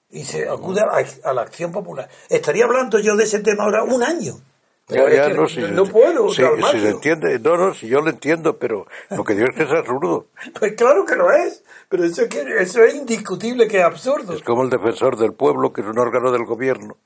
[0.09, 2.09] Y se acude a a la acción popular.
[2.29, 4.41] Estaría hablando yo de ese tema ahora un año.
[4.87, 7.73] Pero Ya, es ya, que no, si, no puedo, si, si se entiende, no, no,
[7.73, 10.27] si yo lo entiendo, pero lo que digo es que es absurdo.
[10.59, 11.63] Pues claro que lo es.
[11.87, 14.33] Pero eso, eso es indiscutible que es absurdo.
[14.33, 16.97] Es como el defensor del pueblo, que es un órgano del gobierno.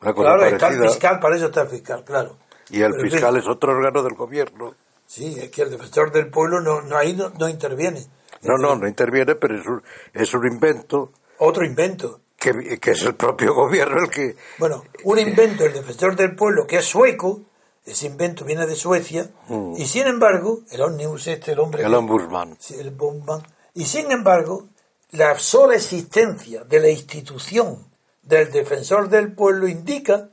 [0.00, 2.36] Una cosa Claro, está el fiscal, para eso está el fiscal, claro.
[2.70, 4.74] Y el Pero, fiscal es otro órgano del gobierno.
[5.06, 8.06] Sí, es que el defensor del pueblo no, no ahí no, no interviene.
[8.42, 9.82] No, no, no interviene, pero es un,
[10.12, 12.20] es un invento Otro invento.
[12.38, 14.36] Que, que es el propio gobierno el que...
[14.58, 17.42] Bueno, un invento, el defensor del pueblo, que es sueco,
[17.84, 19.30] ese invento viene de Suecia,
[19.76, 21.82] y sin embargo, el Omnibus este, el hombre...
[21.82, 21.86] Mm.
[21.86, 22.56] El ombudsman.
[22.60, 23.42] Sí, el Bomban.
[23.74, 24.68] Y sin embargo,
[25.10, 27.86] la sola existencia de la institución
[28.22, 30.28] del defensor del pueblo indica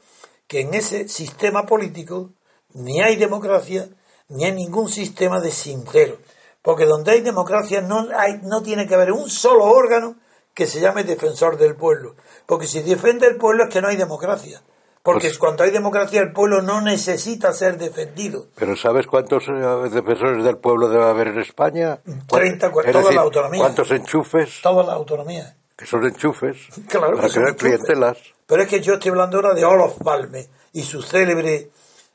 [0.48, 2.32] que en ese sistema político
[2.74, 3.90] ni hay democracia
[4.28, 6.18] ni hay ningún sistema de sincero.
[6.62, 10.18] Porque donde hay democracia no, hay, no tiene que haber un solo órgano
[10.56, 12.16] que se llame defensor del pueblo.
[12.48, 14.64] Porque si defiende el pueblo es que no hay democracia.
[15.04, 18.48] Porque Pues- cuando hay democracia el pueblo no necesita ser defendido.
[18.56, 22.00] Pero ¿sabes cuántos eh, defensores del pueblo debe haber en España?
[22.28, 23.60] 30, Es toda la autonomía.
[23.62, 24.62] ¿Cuántos enchufes?
[24.64, 25.56] Toda la autonomía.
[25.78, 26.58] Que son enchufes.
[26.90, 27.56] Claro, para que crear enchufes.
[27.84, 28.18] clientelas.
[28.48, 31.70] Pero es que yo estoy hablando ahora de Olof Palme y su célebre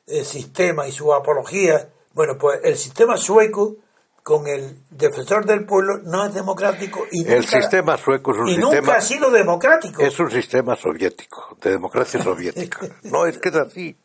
[0.06, 1.88] eh, sistema y su apología.
[2.14, 3.76] Bueno, pues el sistema sueco
[4.30, 8.46] con el defensor del pueblo no es democrático y El nunca- sistema sueco es un
[8.48, 8.76] y sistema...
[8.80, 10.02] nunca ha sido democrático.
[10.02, 12.86] Es un sistema soviético, de democracia soviética.
[13.02, 13.96] No, es que es así.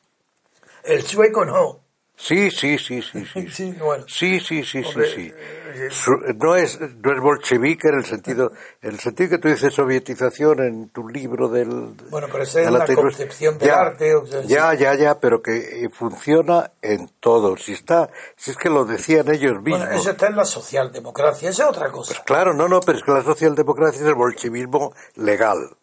[0.84, 1.85] El sueco no.
[2.18, 3.48] Sí, sí, sí, sí, sí.
[3.52, 4.06] Sí, bueno.
[4.08, 5.32] Sí, sí, sí, sí, Hombre, sí.
[5.36, 8.52] eh, Su- no es no es bolchevique en el sentido
[8.82, 12.66] en el sentido que tú dices sovietización en tu libro del Bueno, pero esa es
[12.68, 16.72] de la concepción del Ya, arte, o sea, ya ya ya pero que eh, funciona
[16.82, 20.38] en todo si está si es que lo decían ellos mismos Bueno, eso está en
[20.38, 22.24] la socialdemocracia, esa es otra cosa.
[22.26, 25.76] claro no no pero es que la socialdemocracia es el bolchevismo legal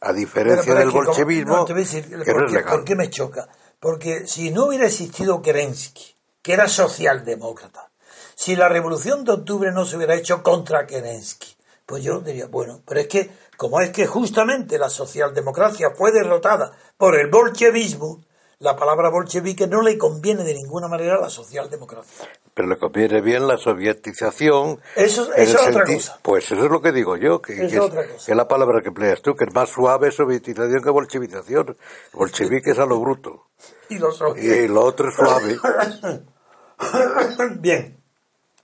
[0.00, 2.46] a diferencia Pero- pero del como- bolchevismo no, te voy a decir, que ¿por, no
[2.46, 3.48] es legal por qué me choca?
[3.80, 7.90] Porque si no hubiera existido Kerensky, que era socialdemócrata,
[8.34, 11.56] si la revolución de octubre no se hubiera hecho contra Kerensky,
[11.86, 16.76] pues yo diría, bueno, pero es que, como es que justamente la socialdemocracia fue derrotada
[16.96, 18.24] por el bolchevismo,
[18.60, 22.26] la palabra bolchevique no le conviene de ninguna manera a la socialdemocracia.
[22.54, 24.80] pero le conviene bien la sovietización.
[24.96, 26.18] Eso- es otra cosa.
[26.22, 28.26] Pues eso es lo que digo yo, que, que es es, otra cosa.
[28.26, 31.76] que es la palabra que empleas tú, que es más suave sovietización que bolchevización.
[32.14, 33.46] Bolchevique es a lo bruto.
[33.90, 35.56] Y los Y lo otro es suave.
[37.60, 37.96] Bien,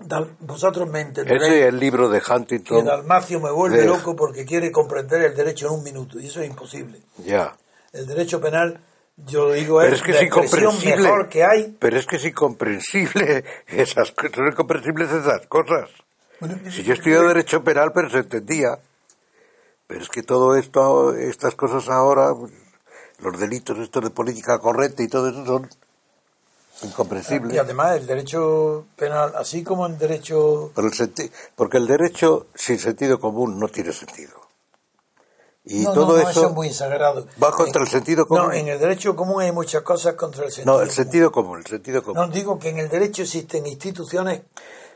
[0.00, 1.52] Dal- vosotros me Ese entenderéis.
[1.52, 2.84] es el libro de que Huntington.
[2.84, 6.40] Dalmacio me vuelve de- loco porque quiere comprender el derecho en un minuto y eso
[6.40, 7.00] es imposible.
[7.18, 7.56] Ya.
[7.92, 8.80] El derecho penal,
[9.16, 10.96] yo digo, Pero es que la es incomprensible.
[10.96, 11.76] mejor que hay.
[11.78, 13.44] Pero es que es incomprensible.
[13.68, 15.90] Esas, son incomprensibles esas cosas.
[16.40, 18.78] Bueno, Si yo he estudiado Derecho Penal, pero se entendía.
[19.86, 22.34] Pero es que todo esto, estas cosas ahora,
[23.20, 25.70] los delitos estos de política correcta y todo eso son
[26.82, 27.58] Y incomprensibles.
[27.58, 30.72] además el derecho penal, así como el derecho...
[30.74, 34.43] Por el senti- porque el derecho sin sentido común no tiene sentido.
[35.66, 37.26] Y no, todo no, no, eso es muy exagerado.
[37.42, 38.44] va contra En- el sentido común.
[38.48, 40.94] No, en el derecho común hay muchas cosas contra el sentido No, el común.
[40.94, 42.30] sentido común, el sentido No común.
[42.30, 44.42] digo que en el derecho existen instituciones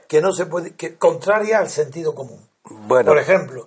[0.06, 2.46] que no se puede, que contrarias al sentido común.
[2.64, 3.66] Bueno, Por ejemplo,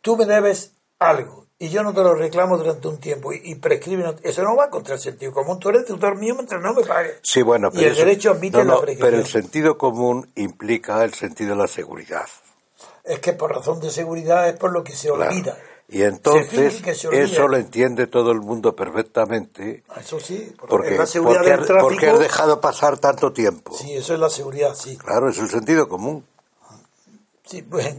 [0.00, 3.54] tú me debes algo y yo no te lo reclamo durante un tiempo y, y
[3.56, 5.58] prescribe, no- eso no va contra el sentido común.
[5.58, 7.16] Tú eres tutor mío mientras no me pagues.
[7.22, 9.10] sí, bueno, y pero el eso- derecho admite no, la no, prescripción.
[9.10, 12.26] pero el sentido común implica el sentido de la seguridad.
[13.02, 15.30] Es que por razón de seguridad es por lo que se Claro.
[15.32, 15.56] olvida.
[15.88, 21.06] Y entonces eso lo entiende todo el mundo perfectamente Eso sí, porque, porque, es la
[21.06, 21.88] seguridad porque, del tráfico.
[21.88, 23.74] porque has dejado pasar tanto tiempo.
[23.74, 24.98] Sí, eso es la seguridad, sí.
[24.98, 26.26] Claro, es el sentido común.
[27.44, 27.94] Sí, pues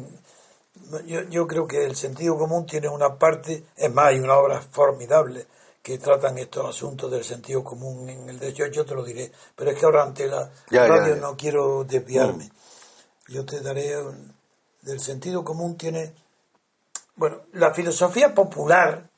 [1.05, 4.61] yo, yo creo que el sentido común tiene una parte, es más, hay una obra
[4.61, 5.47] formidable
[5.81, 9.71] que tratan estos asuntos del sentido común en el derecho, yo te lo diré, pero
[9.71, 11.21] es que ahora ante la Ya, radio ya.
[11.21, 12.51] no quiero desviarme.
[13.27, 14.33] Yo te daré un-
[14.81, 16.13] del sentido común tiene,
[17.19, 19.09] bueno, la filosofía popular,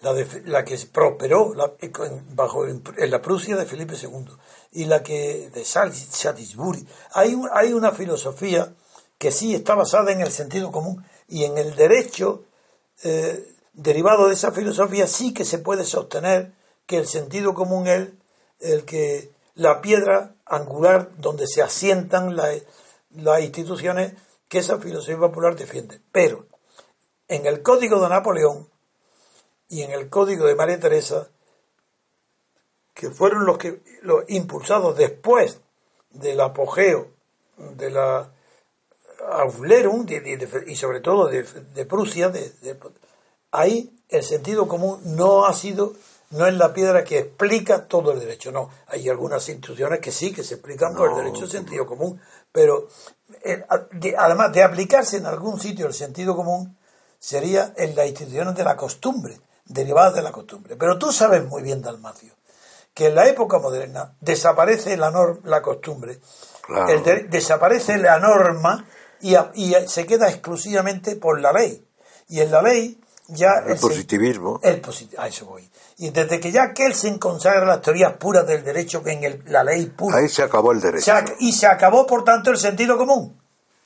[0.00, 4.26] la, de- la que prosperó en- bajo en la Prusia de Felipe II
[4.72, 8.72] y la que de Sal- Salisbury, hay, un- hay una filosofía
[9.16, 12.42] que sí está basada en el sentido común y en el derecho
[13.04, 16.52] eh, derivado de esa filosofía sí que se puede sostener
[16.86, 18.08] que el sentido común es
[18.58, 22.52] el que la piedra angular donde se asientan la-
[23.10, 24.14] las instituciones
[24.48, 26.00] que esa filosofía popular defiende.
[26.10, 26.46] Pero
[27.28, 28.68] en el código de Napoleón
[29.68, 31.28] y en el código de María Teresa,
[32.92, 35.60] que fueron los que los impulsados después
[36.10, 37.08] del apogeo
[37.56, 38.30] de la
[39.32, 40.06] Aufklärung
[40.66, 42.78] y sobre todo de, de Prusia, de- de-
[43.50, 45.94] ahí el sentido común no ha sido,
[46.30, 48.70] no es la piedra que explica todo el derecho, no.
[48.88, 52.20] Hay algunas instituciones que sí, que se explican por el derecho del sentido común,
[52.52, 52.88] pero
[53.42, 56.76] eh, a- de- además de aplicarse en algún sitio el sentido común,
[57.28, 60.76] sería en las instituciones de la costumbre, derivadas de la costumbre.
[60.76, 62.34] Pero tú sabes muy bien, Dalmacio,
[62.92, 66.18] que en la época moderna desaparece la, norma, la costumbre,
[66.66, 66.88] Claro.
[66.92, 68.86] el de- desaparece la norma
[69.22, 71.82] y, a- y se queda exclusivamente por la ley.
[72.28, 73.52] Y en la ley ya...
[73.66, 74.60] El positivismo.
[74.62, 75.68] el posit- a eso voy.
[75.96, 79.86] Y desde que ya Kelsen consagra las teorías puras del derecho en el- la ley
[79.86, 81.10] pura, Ahí se acabó el derecho.
[81.38, 83.40] y se acabó, por tanto, el sentido común.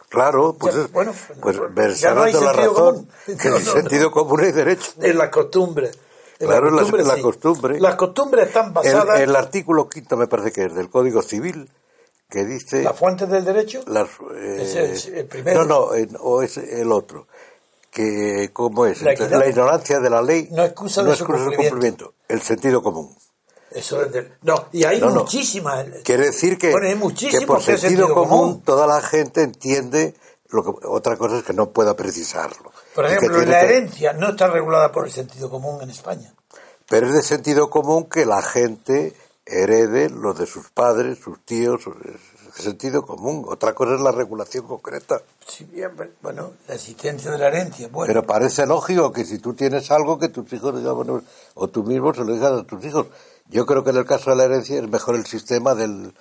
[0.08, 3.56] Claro, pues, Ya, es- bueno, pues pues, ya no serás de la razón, que No,
[3.56, 4.92] el no, sentido común es derecho.
[5.02, 5.98] En las costumbres.
[6.38, 7.20] En Claro, la- en la sí.
[7.22, 7.80] costumbre.
[7.80, 11.68] Las costumbres están basadas el artículo quinto me parece que es del Código Civil,
[12.30, 12.82] que dice...
[12.84, 13.82] las fuentes del derecho.
[13.86, 15.64] las, eh, Ese es el primero.
[15.64, 17.26] No, no, o es el otro.
[17.90, 19.02] Que, ¿cómo es?
[19.02, 21.56] La Entonces, la ignorancia de la ley No excusa de su cumplimiento.
[21.56, 22.14] cumplimiento.
[22.28, 23.14] El sentido común.
[23.70, 25.20] Eso es del- no, y hay No, no.
[25.20, 25.86] muchísimas.
[26.04, 28.62] Quiere decir que, Bueno, que por sentido, sentido común, común.
[28.62, 30.14] toda la gente entiende
[30.48, 32.72] lo que otra cosa es que no pueda precisarlo.
[32.94, 36.32] Por ejemplo, la que- herencia no está regulada por el sentido común en España.
[36.88, 39.14] Pero es de sentido común que la gente
[39.44, 41.82] herede los de sus padres, sus tíos,
[42.56, 43.44] es sentido común.
[43.46, 45.20] Otra cosa es la regulación concreta.
[45.46, 45.90] Sí, bien,
[46.22, 47.88] bueno, la existencia de la herencia.
[47.88, 48.08] Bueno.
[48.12, 51.22] Pero parece lógico que si tú tienes algo que tus hijos digan, bueno,
[51.54, 53.06] o tú mismo se lo digas a tus hijos.
[53.50, 56.12] Yo creo que en el caso de la herencia es mejor el sistema del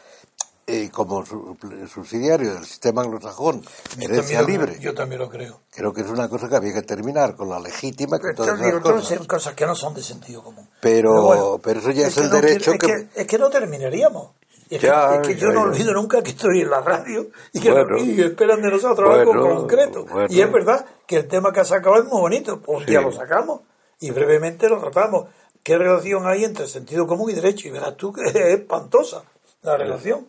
[0.70, 1.56] eh, como su-
[1.94, 4.72] subsidiario del sistema anglosajón, Yo herencia lo libre.
[4.74, 5.62] creo, Yo también lo creo.
[5.72, 8.82] Creo que es una cosa que había que terminar con la legítima, con todas digo,
[8.82, 9.06] cosas.
[9.18, 10.68] son cosas que no son de sentido común.
[10.82, 14.32] Pero- pero eso ya es el no derecho es que- Es que no terminaríamos.
[14.70, 15.72] Es, Ya, que, es que yo no ya.
[15.72, 17.98] olvido nunca que estoy en la radio y que Bueno.
[18.00, 20.06] y esperan de nosotros Bueno, algo concreto.
[20.06, 20.28] bueno.
[20.30, 22.62] Y es verdad que el tema que ha sacado es muy bonito.
[22.68, 22.88] Un Sí.
[22.88, 23.62] día lo sacamos
[24.02, 25.28] y brevemente lo tratamos.
[25.68, 27.68] ¿Qué relación hay entre sentido común y derecho?
[27.68, 29.24] Y verás tú que es espantosa
[29.64, 30.26] la relación.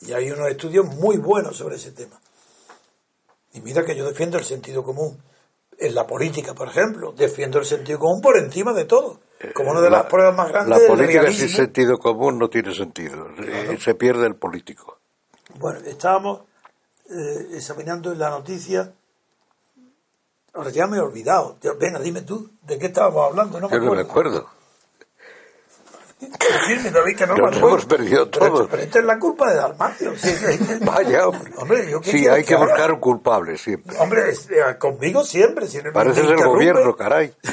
[0.00, 2.20] Y hay unos estudios muy buenos sobre ese tema.
[3.52, 5.20] Y mira que yo defiendo el sentido común.
[5.76, 9.18] En la política, por ejemplo, defiendo el sentido común por encima de todo.
[9.54, 12.72] Como una de las La- pruebas más grandes La política sin sentido común no tiene
[12.72, 13.26] sentido.
[13.36, 15.00] Eh, Se pierde el político.
[15.58, 16.42] Bueno, estábamos
[17.10, 18.92] eh, examinando la noticia.
[20.54, 21.56] Ahora ya me he olvidado.
[21.80, 23.60] Venga, dime tú, ¿de qué estábamos hablando?
[23.60, 24.38] No me Yo no me acuerdo.
[24.38, 24.54] acuerdo.
[26.20, 27.68] Decirme, David, que no Nos me acuerdo.
[27.68, 28.70] hemos perdido Pero esto- todos.
[28.70, 30.16] Pero esta es la culpa de Dalmacio.
[30.16, 30.30] Sí.
[30.84, 31.52] Vaya, hombre.
[31.56, 33.96] Hombre, ¿yo Sí, hay que buscar un culpable siempre.
[33.98, 35.66] Hombre, es- eh, conmigo siempre.
[35.66, 37.34] Si Pareces el gobierno, caray.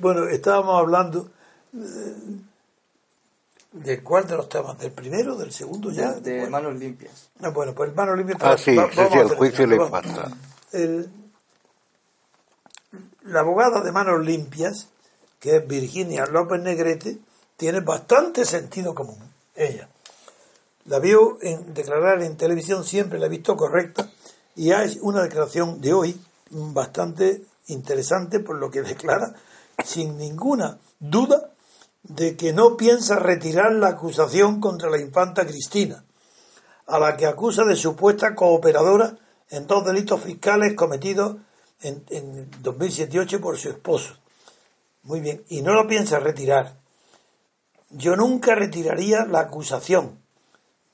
[0.00, 1.28] Bueno, estábamos hablando
[1.74, 2.14] eh,
[3.74, 6.12] de cuál de los temas, del primero, del segundo ya.
[6.12, 7.28] De, de bueno, manos limpias.
[7.40, 8.36] Ah, bueno, pues mano limpia.
[8.40, 10.28] Ah, sí, va- sí, sí, el juicio le falta.
[10.72, 11.08] El-
[13.24, 14.88] la abogada de manos limpias,
[15.40, 17.18] que es Virginia López Negrete,
[17.56, 19.18] tiene bastante sentido común.
[19.54, 19.88] Ella.
[20.86, 24.10] La vio en declarar en televisión, siempre la he visto correcta,
[24.54, 26.20] y hay una declaración de hoy
[26.50, 29.34] bastante interesante por lo que declara,
[29.84, 31.50] sin ninguna duda,
[32.04, 36.04] de que no piensa retirar la acusación contra la infanta Cristina,
[36.86, 39.16] a la que acusa de supuesta cooperadora
[39.50, 41.36] en dos delitos fiscales cometidos
[41.80, 44.14] en, en 2018 por su esposo.
[45.02, 46.76] Muy bien, y no lo piensa retirar.
[47.90, 50.18] Yo nunca retiraría la acusación.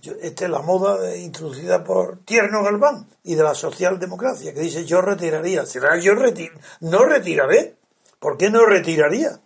[0.01, 4.85] Yo- esta es la moda introducida por Tierno Galván y de la socialdemocracia, que dice
[4.85, 5.67] yo retiraría.
[5.67, 6.51] ¿Será yo reti-
[6.81, 7.77] no retiraré?
[8.19, 9.41] ¿Por qué no retiraría?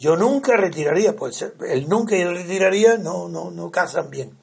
[0.00, 4.34] Yo nunca retiraría, pues el nunca y el retiraría no, no, no casan bien.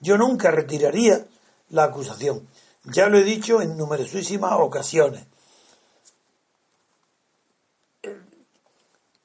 [0.00, 1.24] Yo nunca retiraría
[1.70, 2.48] la acusación.
[2.82, 5.24] Ya lo he dicho en numerosísimas ocasiones.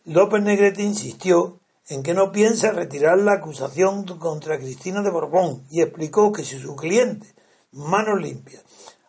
[0.06, 5.82] López Negrete insistió en que no piensa retirar la acusación contra Cristina de Borbón y
[5.82, 7.34] explicó que si su cliente,
[7.72, 8.64] manos limpias,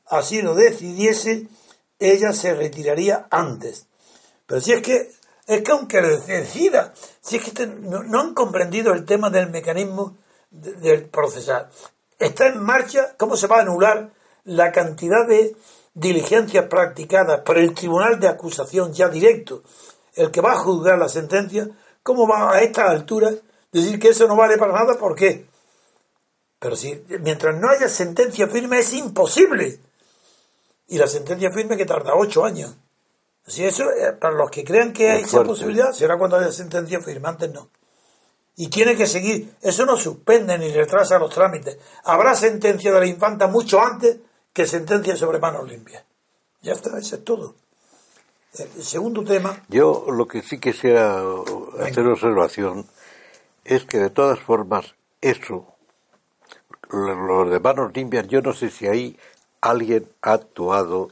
[0.07, 1.49] así lo decidiese,
[1.99, 3.89] ella se retiraría antes.
[4.47, 5.22] Pero si es que,
[5.55, 9.51] es que aunque lo decida, si es que este- no, han comprendido el tema del
[9.51, 10.17] mecanismo
[10.51, 11.69] de- del procesal.
[12.19, 14.11] Está en marcha, ¿cómo se va a anular
[14.45, 15.57] la cantidad de
[15.95, 19.63] diligencias practicadas por el tribunal de acusación ya directo,
[20.15, 21.69] el que va a juzgar la sentencia?
[22.03, 23.35] ¿Cómo va a estas alturas
[23.73, 24.99] decir que eso no vale para nada?
[24.99, 25.47] ¿Por qué?
[26.59, 29.81] Pero si mientras no haya sentencia firme es imposible.
[30.89, 32.77] Y la sentencia firme que tarda ocho años.
[33.47, 36.53] Si eso, eh, para los que crean que hay Es esa posibilidad, será cuando haya
[36.53, 37.69] sentencia firme, antes no.
[38.57, 39.55] Y tiene que seguir.
[39.63, 41.79] Eso no suspende ni retrasa los trámites.
[42.05, 44.19] Habrá sentencia de la infanta mucho antes
[44.53, 46.05] que sentencia sobre manos limpias.
[46.61, 47.55] Ya está, eso es todo.
[48.59, 51.23] El segundo tema, Yo lo que sí quisiera
[51.81, 52.87] hacer observación
[53.65, 55.67] es que de todas formas eso,
[56.91, 59.19] lo lo de manos limpias, yo no sé si ahí
[59.63, 61.09] alguien ha actuado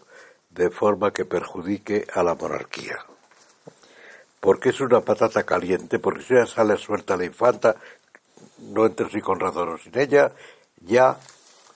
[0.50, 3.04] de forma que perjudique a la monarquía.
[4.40, 7.76] Porque es una patata caliente, porque si ya sale suelta la infanta,
[8.58, 10.32] no entre si con razón o sin ella,
[10.80, 11.18] ya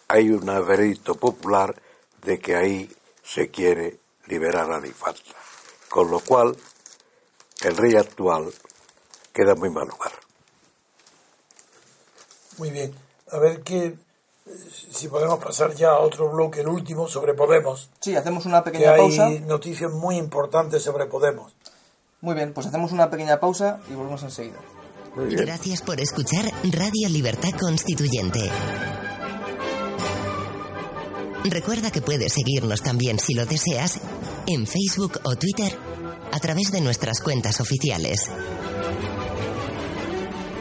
[0.09, 1.75] hay un veredicto popular
[2.23, 2.91] de que ahí
[3.23, 5.37] se quiere liberar a la infanta.
[5.89, 6.57] Con lo cual,
[7.63, 8.53] el rey actual
[9.33, 10.13] queda muy mal lugar.
[12.59, 12.95] muy bien.
[13.31, 13.97] A ver qué,
[14.93, 17.89] si podemos pasar ya a otro bloque, el último, sobre Podemos.
[18.01, 19.31] Sí, hacemos una Que pequeña hay pausa.
[19.47, 21.53] noticias muy importantes sobre Podemos.
[22.21, 24.59] Muy bien, pues hacemos una pequeña pausa y volvemos enseguida.
[25.17, 28.51] Gracias por escuchar Radio Libertad Constituyente.
[31.45, 34.01] Recuerda que puedes seguirnos también si lo deseas
[34.47, 35.77] en Facebook o Twitter
[36.33, 38.31] a través de nuestras cuentas oficiales.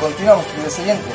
[0.00, 1.14] Continuamos, queridos oyentes.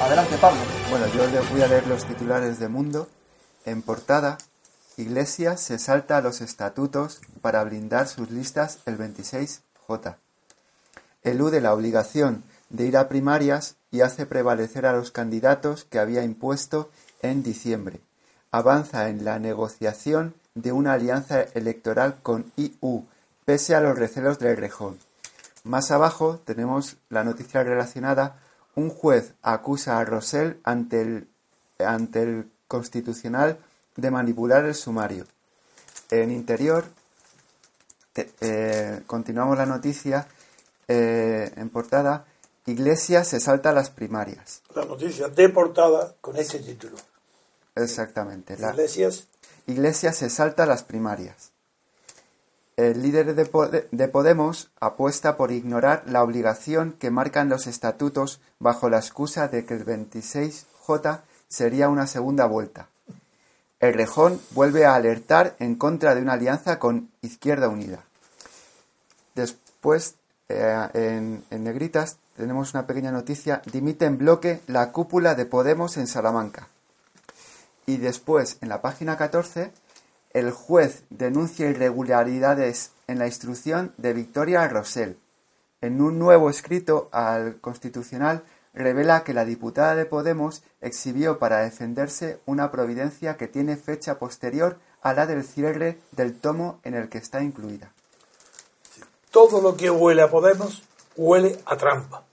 [0.00, 0.60] Adelante, Pablo.
[0.88, 3.08] Bueno, yo les voy a leer los titulares de Mundo.
[3.66, 4.38] En portada,
[4.96, 10.16] Iglesias se salta a los estatutos para blindar sus listas el 26J.
[11.24, 16.24] Elude la obligación de ir a primarias y hace prevalecer a los candidatos que había
[16.24, 18.00] impuesto en diciembre.
[18.50, 23.04] Avanza en la negociación de una alianza electoral con IU,
[23.44, 24.98] pese a los recelos del Rejón.
[25.64, 28.38] Más abajo tenemos la noticia relacionada.
[28.74, 31.28] Un juez acusa a Rosell ante el,
[31.78, 33.58] ante el Constitucional
[33.96, 35.26] de manipular el sumario.
[36.10, 36.84] En interior,
[38.14, 40.26] eh, continuamos la noticia
[40.86, 42.26] eh, en portada.
[42.66, 44.62] Iglesia se salta a las primarias.
[44.74, 46.96] La noticia de portada con ese título.
[47.74, 48.56] Exactamente.
[48.58, 49.28] La, Iglesias.
[49.66, 51.53] Iglesia se salta a las primarias.
[52.76, 58.88] El líder de, de, Podemos apuesta por ignorar la obligación que marcan los estatutos bajo
[58.88, 62.88] la excusa de que el 26J sería una segunda vuelta.
[63.78, 68.02] El Rejón vuelve a alertar en contra de una alianza con Izquierda Unida.
[69.36, 70.16] Después,
[70.48, 73.62] eh, en, en negritas, tenemos una pequeña noticia.
[73.70, 76.68] Dimite en bloque la cúpula de Podemos en Salamanca.
[77.86, 79.70] Y después, en la página 14,
[80.34, 85.16] el juez denuncia irregularidades en la instrucción de Victoria Rosell.
[85.80, 88.42] En un nuevo escrito al Constitucional
[88.74, 94.78] revela que la diputada de Podemos exhibió para defenderse una providencia que tiene fecha posterior
[95.02, 97.92] a la del cierre del tomo en el que está incluida.
[99.30, 100.82] Todo lo que huele a Podemos
[101.16, 102.24] huele a trampa.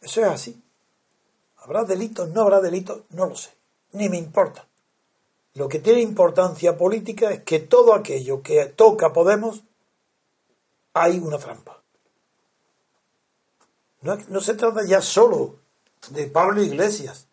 [0.00, 0.62] Eso es así.
[1.58, 2.30] ¿Habrá delitos?
[2.30, 3.02] ¿No habrá delitos?
[3.10, 3.50] No lo sé.
[3.92, 4.67] Ni me importa.
[5.54, 9.62] Lo que tiene importancia política es que todo aquello que toca Podemos
[10.94, 11.82] hay una trampa.
[14.02, 15.56] No, no, se trata ya solo
[16.10, 17.26] de Pablo Iglesias,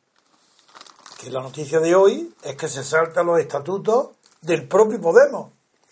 [1.22, 4.09] que la noticia de hoy es que se saltan los estatutos
[4.41, 5.51] del propio Podemos.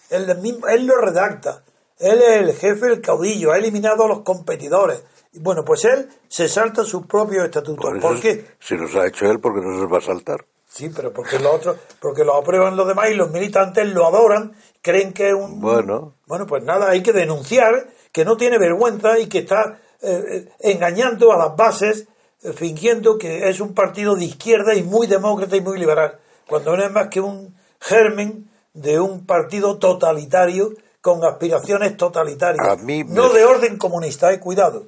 [0.09, 1.63] Él, mismo, él lo redacta,
[1.99, 5.03] él es el jefe, el caudillo, ha eliminado a los competidores.
[5.33, 7.83] Bueno, pues él se salta sus propios estatutos.
[7.83, 8.55] Por, ¿Por eso, qué?
[8.59, 10.45] Si los ha hecho él, porque no se los va a saltar.
[10.75, 14.53] Sí, pero porque los otros, porque lo aprueban los demás y los militantes lo adoran,
[14.81, 15.59] creen que es un...
[15.61, 16.15] Bueno.
[16.25, 21.31] Bueno, pues nada, hay que denunciar que no tiene vergüenza y que está eh, engañando
[21.31, 22.07] a las bases,
[22.41, 26.17] eh, fingiendo que es un partido de izquierda y muy demócrata y muy liberal,
[26.47, 30.71] cuando no es más que un germen de un partido totalitario
[31.01, 34.87] con aspiraciones totalitarias, A mí me- no de orden comunista, eh, cuidado.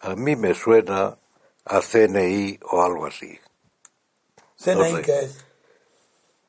[0.00, 1.18] A mí me suena
[1.66, 3.38] a CNI o algo así.
[4.62, 5.02] Sé.
[5.02, 5.36] que es.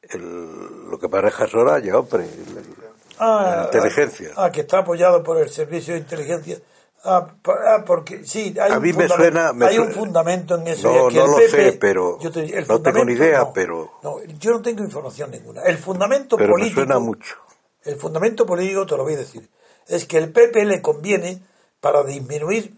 [0.01, 2.23] El- lo que maneja Soraya, hombre.
[2.25, 2.83] el- el-
[3.19, 4.31] Ah, La inteligencia.
[4.35, 6.57] Ah, que está apoyado por el servicio de inteligencia.
[7.05, 10.55] Ah, ah, porque sí, hay, A un, me fundamento, suena- me hay un suena- fundamento
[10.55, 10.87] en eso.
[10.91, 13.05] No, y es que no el lo PP sé, pero yo te- el no tengo
[13.05, 13.53] ni idea, no.
[13.53, 15.61] pero- No, yo no tengo información ninguna.
[15.63, 16.79] El fundamento Pero me político.
[16.81, 17.35] suena mucho.
[17.83, 19.47] El fundamento político, te lo voy a decir,
[19.87, 21.41] es que el PP le conviene
[21.81, 22.73] para disminuir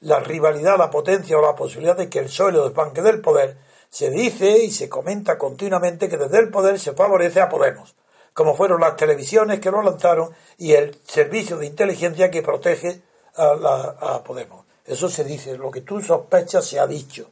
[0.00, 3.56] la rivalidad, la potencia o la posibilidad de que el PSOE lo desbanque del poder.
[3.96, 7.94] Se dice y se comenta continuamente que desde el poder se favorece a Podemos,
[8.34, 13.00] como fueron las televisiones que lo lanzaron y el servicio de inteligencia que protege
[13.36, 14.66] a, la- Podemos.
[14.84, 17.30] Eso se dice, lo que tú sospechas se ha dicho.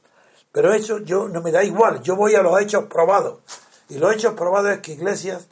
[0.53, 3.41] Pero eso yo no me da igual, yo voy a los hechos probados.
[3.91, 5.47] Y los hechos probados es que Iglesias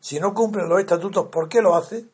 [0.00, 2.06] si no cumple los estatutos, ¿por qué lo hace?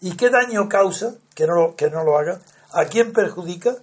[0.00, 2.40] ¿Y qué daño causa que no que no lo haga?
[2.70, 3.74] ¿A quién perjudica?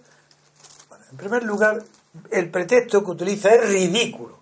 [0.87, 1.83] Bueno, en primer lugar,
[2.31, 4.37] el pretexto que utiliza es ridículo.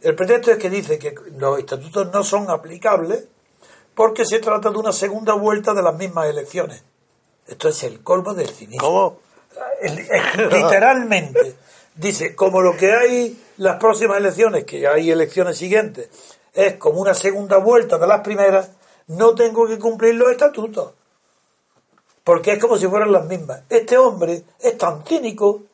[0.00, 3.26] El pretexto es que dice que los estatutos no son aplicables
[3.94, 6.82] porque se trata de una segunda vuelta de las mismas elecciones.
[7.46, 9.18] Esto es el colmo del cinismo.
[10.50, 11.56] Literalmente
[11.94, 16.08] dice como lo que hay las próximas elecciones que hay elecciones siguientes
[16.54, 18.70] es como una segunda vuelta de las primeras
[19.08, 20.92] no tengo que cumplir los estatutos
[22.24, 25.64] porque es como si fueran las mismas este hombre es tan cínico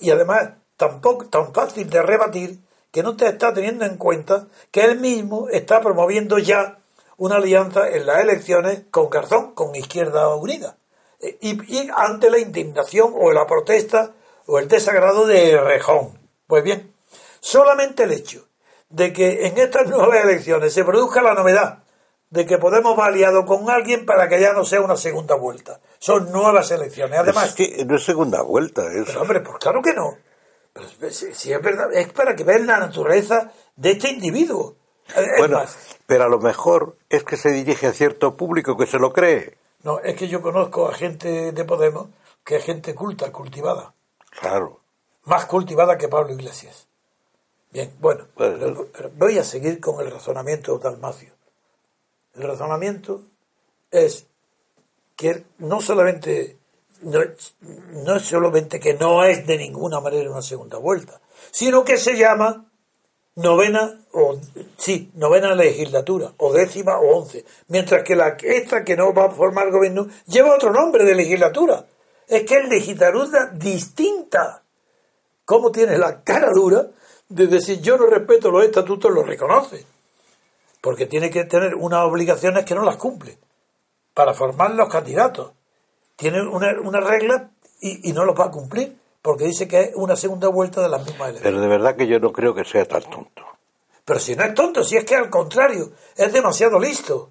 [0.00, 2.58] y además tampoco tan fácil de rebatir
[2.90, 6.78] que no te está teniendo en cuenta que él mismo está promoviendo ya
[7.16, 10.76] una alianza en las elecciones con Garzón, con Izquierda Unida.
[11.20, 14.12] Y, y ante la indignación o la protesta
[14.46, 16.18] o el desagrado de Rejón.
[16.46, 16.92] Pues bien,
[17.40, 18.46] solamente el hecho
[18.88, 21.84] de que en estas nuevas elecciones se produzca la novedad
[22.30, 25.80] de que Podemos va aliado con alguien para que ya no sea una segunda vuelta.
[26.00, 27.18] Son nuevas elecciones.
[27.18, 29.04] Además, Es que no es segunda vuelta, es...
[29.06, 30.16] pero, hombre, pues claro que no.
[30.72, 34.76] Pero, si, si es verdad, es para que vean la naturaleza de este individuo.
[35.14, 35.76] Es Bueno, más,
[36.06, 39.56] pero a lo mejor es que se dirige a cierto público que se lo cree.
[39.82, 42.08] no, es que yo conozco a gente de Podemos
[42.44, 43.92] que es gente culta, cultivada.
[44.40, 44.80] Claro.
[45.24, 46.86] Más cultivada que Pablo Iglesias.
[47.72, 51.32] Bien, bueno, Pues, pero- pero voy a seguir con el razonamiento de Dalmacio.
[52.34, 53.22] El razonamiento
[53.90, 54.26] es
[55.20, 56.56] que no solamente
[57.02, 57.20] no,
[58.06, 62.16] no es solamente que no es de ninguna manera una segunda vuelta, sino que se
[62.16, 62.64] llama
[63.34, 64.38] novena o
[64.78, 69.30] sí, novena legislatura, o décima o once, mientras que la esta que no va a
[69.30, 71.84] formar gobierno lleva otro nombre de legislatura.
[72.26, 74.62] Es que es legislatura distinta.
[75.44, 76.86] ¿Cómo tiene la cara dura
[77.28, 79.84] de decir yo no respeto los estatutos, los reconoce?
[80.80, 83.36] Porque tiene que tener unas obligaciones que no las cumple
[84.14, 85.52] para formar los candidatos.
[86.16, 87.42] Tiene una- unas reglas
[87.80, 90.88] y, y no los va a cumplir porque dice que es una segunda vuelta de
[90.88, 91.42] las mismas elecciones.
[91.42, 93.42] Pero de verdad que yo no creo que sea tan tonto.
[94.04, 97.30] Pero si no es tonto, si es que al contrario, es demasiado listo.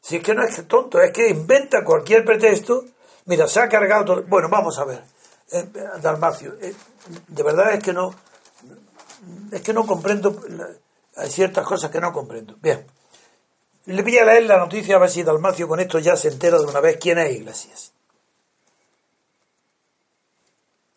[0.00, 2.84] Si es que no es tonto, es que inventa cualquier pretexto.
[3.26, 4.22] Mira, se ha cargado todo.
[4.24, 5.02] Bueno, vamos a ver.
[5.50, 5.66] Eh,
[6.02, 6.74] Dalmacio, eh,
[7.28, 8.14] de verdad es que no.
[9.50, 10.40] Es que no comprendo.
[11.16, 12.54] Hay ciertas cosas que no comprendo.
[12.60, 12.86] Bien.
[13.88, 16.58] Le voy a leer la noticia a ver si Dalmacio con esto ya se entera
[16.58, 17.94] de una vez quién es Iglesias.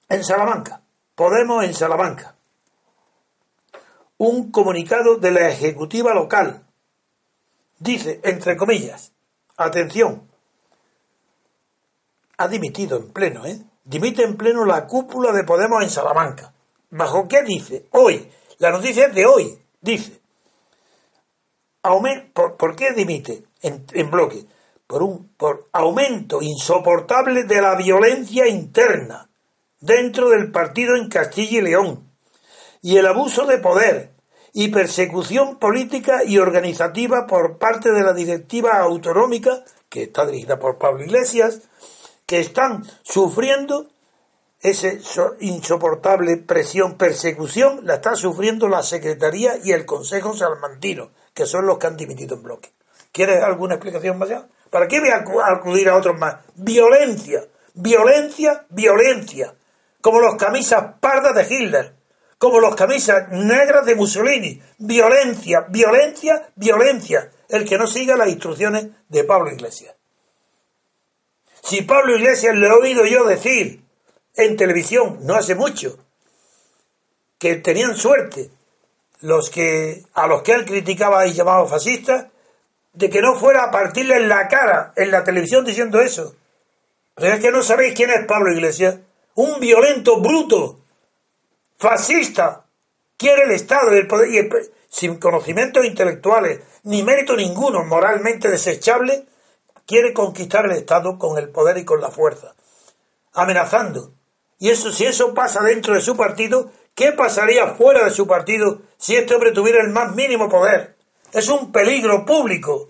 [0.10, 0.82] En Salamanca.
[1.16, 2.36] Podemos en Salamanca
[4.18, 6.66] un comunicado de la ejecutiva local.
[7.80, 9.14] Dice, entre comillas,
[9.56, 10.30] atención,
[12.38, 13.62] ha dimitido en pleno, ¿eh?
[13.86, 16.54] Dimite en pleno la cúpula de Podemos en Salamanca.
[16.90, 17.88] ¿Bajo qué dice?
[17.92, 18.30] Hoy.
[18.60, 19.60] La noticia es de hoy.
[19.80, 20.21] Dice,
[22.34, 24.46] ¿por, por qué dimite en, en bloque?
[24.88, 29.30] Por un por aumento insoportable de la violencia interna
[29.80, 32.12] dentro del partido en Castilla y León
[32.82, 34.12] y el abuso de poder
[34.54, 40.78] y persecución política y organizativa por parte de la directiva autonómica, que está dirigida por
[40.78, 41.62] Pablo Iglesias,
[42.26, 43.88] que están sufriendo
[44.60, 44.90] esa
[45.40, 51.78] insoportable presión, persecución, la está sufriendo la Secretaría y el Consejo Salmantino, que son los
[51.78, 52.72] que han dimitido en bloque.
[53.12, 54.48] ¿Quieres alguna explicación más allá?
[54.70, 56.38] ¿Para qué voy a acu- a acudir a otros más?
[56.56, 59.54] Violencia, violencia, violencia.
[60.02, 61.94] Como los camisas pardas de Hitler,
[62.38, 64.62] como los camisas negras de Mussolini.
[64.78, 67.30] Violencia, violencia, violencia.
[67.50, 69.94] El que no siga las instrucciones de Pablo Iglesias.
[71.64, 73.84] Si Pablo Iglesias le he oído yo decir
[74.36, 76.00] en televisión, no hace mucho,
[77.38, 78.50] que tenían suerte
[79.22, 82.28] los que a los que él criticaba y llamaba fascistas,
[82.94, 86.36] de que no fuera a partirle en la cara en la televisión diciendo eso.
[87.16, 88.98] Pero es que no sabéis quién es Pablo Iglesias.
[89.36, 90.80] Un violento bruto,
[91.78, 92.66] fascista,
[93.18, 98.50] quiere el Estado y el poder, y el- sin conocimientos intelectuales, ni mérito ninguno, moralmente
[98.50, 99.26] desechable,
[99.86, 102.56] quiere conquistar el Estado con el poder y con la fuerza,
[103.34, 104.12] amenazando.
[104.60, 108.82] Y eso, si eso pasa dentro de su partido, ¿qué pasaría fuera de su partido
[108.98, 110.96] si este hombre tuviera el más mínimo poder?
[111.34, 112.90] Es un peligro público.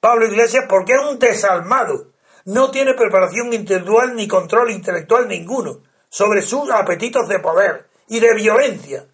[0.00, 2.08] Pablo Iglesias porque es un desalmado.
[2.44, 8.34] No tiene preparación intelectual ni control intelectual ninguno sobre sus apetitos de poder y de
[8.34, 9.06] violencia,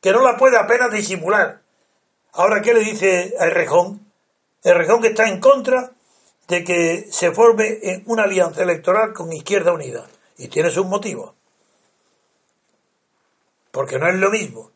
[0.00, 1.62] que no la puede apenas disimular.
[2.34, 4.06] Ahora, ¿qué le dice a Errejón?
[4.62, 5.92] Errejón que está en contra
[6.48, 10.06] de que se forme una alianza electoral con Izquierda Unida.
[10.38, 11.35] Y tiene sus motivos.
[13.76, 14.70] Porque no es lo mismo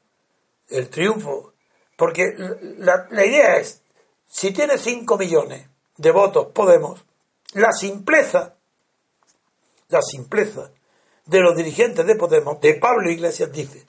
[0.68, 1.54] el triunfo.
[1.96, 2.34] Porque
[2.76, 3.82] la, idea es,
[4.26, 5.66] si tiene 5 millones
[5.96, 7.02] de votos Podemos,
[7.54, 8.56] la simpleza,
[9.88, 10.70] la simpleza
[11.24, 13.86] de los dirigentes de Podemos, de Pablo Iglesias, dice,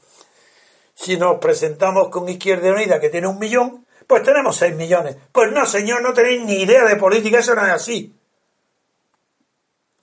[0.93, 5.17] si nos presentamos con Izquierda Unida, que tiene un millón, pues tenemos 6 millones.
[5.33, 8.15] Pues no, señor, no tenéis ni idea de política, eso no es así.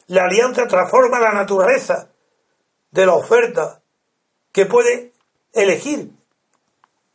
[0.09, 2.11] La alianza transforma la naturaleza
[2.91, 3.78] de la oferta
[4.53, 5.13] que puede
[5.53, 6.11] elegir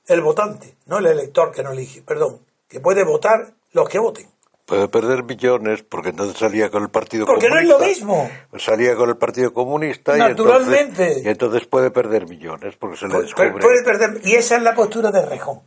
[0.07, 4.27] el votante, no el elector que no elige, perdón, que puede votar los que voten.
[4.65, 8.05] Puede perder millones porque entonces salía con el Partido Porque no es Comunista.
[8.05, 8.31] lo mismo.
[8.57, 13.21] Salía con el Partido Comunista y entonces, y entonces puede perder millones porque se le
[13.21, 13.51] descubre.
[13.59, 14.21] puede perder.
[14.23, 15.61] Y esa es la postura de Rejón.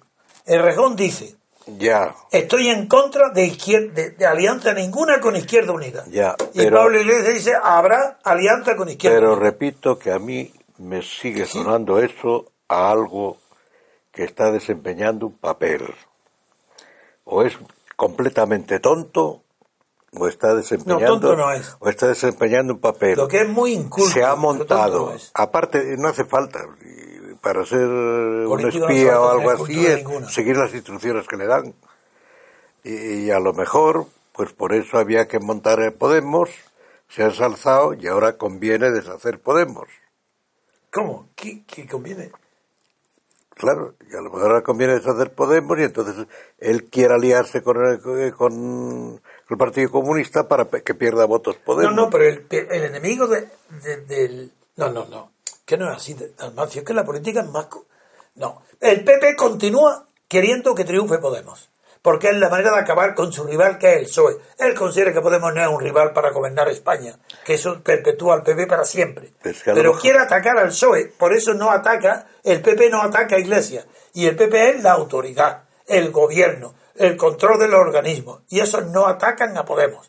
[0.46, 1.36] El Rejón dice,
[1.78, 6.04] Ya, estoy en contra de, izquier- de, de alianza ninguna con Izquierda Unida.
[6.08, 9.44] Ya, y pero- Pablo Iglesias dice, habrá alianza con Izquierda pero Unida.
[9.44, 13.38] repito que a mí me sigue sonando eso a algo
[14.12, 15.82] que está desempeñando un papel.
[17.24, 17.58] O es
[17.96, 19.42] completamente tonto
[20.18, 21.76] o está desempeñando No, tonto no es.
[21.78, 24.10] o está desempeñando un papel Lo que es muy inculto.
[24.12, 26.60] se ha montado no aparte no hace falta
[27.40, 30.28] para ser un Político espía o algo así es ninguna.
[30.30, 31.74] seguir las instrucciones que le dan
[32.84, 36.50] y, y a lo mejor pues por eso había que montar el Podemos
[37.08, 39.88] se ha ensalzado y ahora conviene deshacer Podemos
[40.92, 41.28] ¿Cómo?
[41.34, 42.30] ¿Qué, qué conviene?
[43.54, 46.26] Claro, y a lo mejor ahora conviene deshacer Podemos y entonces
[46.58, 51.94] él quiere aliarse con el, con el Partido Comunista para que pierda votos Podemos.
[51.94, 53.48] No, no, pero el, el enemigo de,
[53.82, 54.52] de- del...
[54.76, 55.30] No, no, no.
[55.64, 56.80] Que no es así, Dalmacio.
[56.82, 57.66] Es que la política es más...
[58.34, 58.62] No.
[58.78, 61.70] El PP continúa queriendo que triunfe Podemos.
[62.06, 64.36] Porque es la manera de acabar con su rival, que es el PSOE.
[64.60, 68.44] Él considera que Podemos no es un rival para gobernar España, que eso perpetúa al
[68.44, 69.32] PP para siempre.
[69.64, 73.86] Pero quiere atacar al PSOE, por eso no ataca, el PP no ataca a Iglesias.
[74.14, 78.42] Y el PP es la autoridad, el gobierno, el control de los organismos.
[78.50, 80.08] Y esos no atacan a Podemos.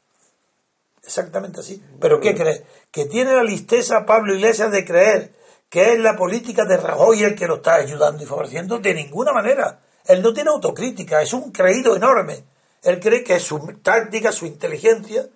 [1.04, 1.84] Exactamente así.
[2.00, 2.62] ¿Pero qué crees?
[2.92, 5.32] ¿Que tiene la listeza Pablo Iglesias de creer
[5.68, 8.78] que es la política de Rajoy el que lo está ayudando y favoreciendo?
[8.78, 9.80] De ninguna manera.
[10.08, 12.44] Él no tiene autocrítica, es un creído enorme.
[12.84, 15.28] Él cree que su táctica, su inteligencia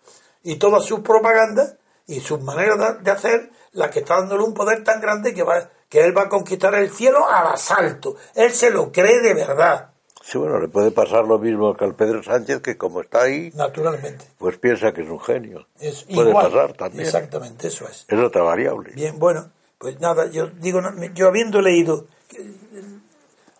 [0.43, 1.75] y toda su propaganda
[2.07, 5.69] y sus maneras de- hacer la que está dándole un poder tan grande que, va,
[5.89, 8.15] que él va a conquistar el cielo al asalto.
[8.35, 9.87] Él se lo cree de verdad,
[10.23, 13.51] Sí, bueno, le puede pasar lo mismo que al Pedro Sánchez, que como está ahí,
[13.55, 14.23] naturalmente.
[14.37, 15.65] pues piensa que es un genio.
[15.79, 16.45] Es puede igual.
[16.51, 17.05] pasar también.
[17.07, 18.05] Exactamente, eso es.
[18.07, 18.91] Es otra variable.
[18.93, 19.49] Bien, bueno,
[19.79, 20.79] pues nada, yo digo,
[21.15, 22.05] yo habiendo leído,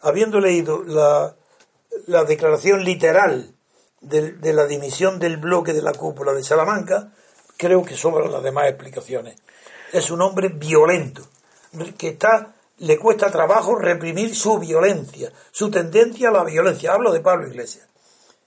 [0.02, 1.36] habiendo leído la,
[2.08, 3.54] la declaración literal
[4.02, 7.12] de, de la dimisión del bloque de la cúpula de Salamanca,
[7.58, 9.38] creo que sobran las demás explicaciones.
[9.94, 11.22] Es un hombre violento,
[11.98, 16.94] que está, le cuesta trabajo reprimir su violencia, su tendencia a la violencia.
[16.94, 17.88] Hablo de Pablo Iglesias.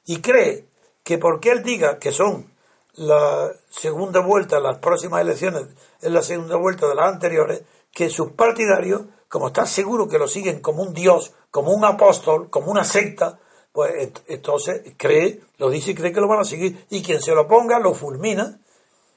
[0.06, 0.66] Y cree
[1.02, 2.52] que porque él diga que son
[2.94, 5.66] la segunda vuelta, las próximas elecciones,
[6.00, 7.62] es la segunda vuelta de las anteriores,
[7.92, 9.02] que sus partidarios,
[9.34, 13.40] como está seguro que lo siguen como un dios, como un apóstol, como una secta,
[13.72, 16.86] pues ent- entonces cree, lo dice y cree que lo van a seguir.
[16.88, 18.60] Y quien se lo ponga, lo fulmina,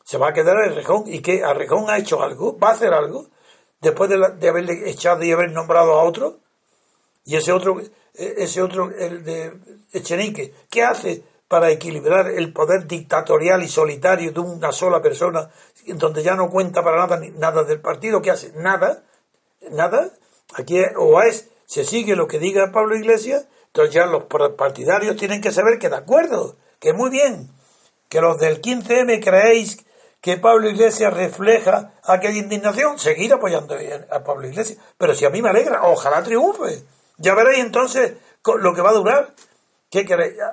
[0.04, 1.04] se va a quedar el Rejón.
[1.06, 2.58] ¿Y que ¿A Rejón ha hecho algo?
[2.58, 3.28] ¿Va a hacer algo?
[3.80, 6.40] Después de, la- de haberle echado y haber nombrado a otro.
[7.24, 9.54] Y ese otro, eh, ese otro, el de
[9.94, 15.48] Echenique, ¿qué hace para equilibrar el poder dictatorial y solitario de una sola persona,
[15.86, 18.20] en donde ya no cuenta para nada nada del partido?
[18.20, 18.52] ¿Qué hace?
[18.56, 19.04] Nada,
[19.72, 20.12] nada.
[20.56, 25.18] Aquí es- o es, se sigue lo que diga Pablo Iglesias, entonces ya los partidarios
[25.18, 27.50] tienen que saber que de acuerdo, que muy bien,
[28.10, 29.86] que los del 15M creéis
[30.22, 33.76] que Pablo Iglesias refleja aquella indignación, seguir apoyando
[34.10, 34.80] a Pablo Iglesias.
[34.98, 36.84] Pero si a mí me alegra, ojalá triunfe.
[37.18, 38.14] Ya veréis entonces
[38.46, 39.36] lo que va a durar.
[39.90, 40.06] ¿Qué?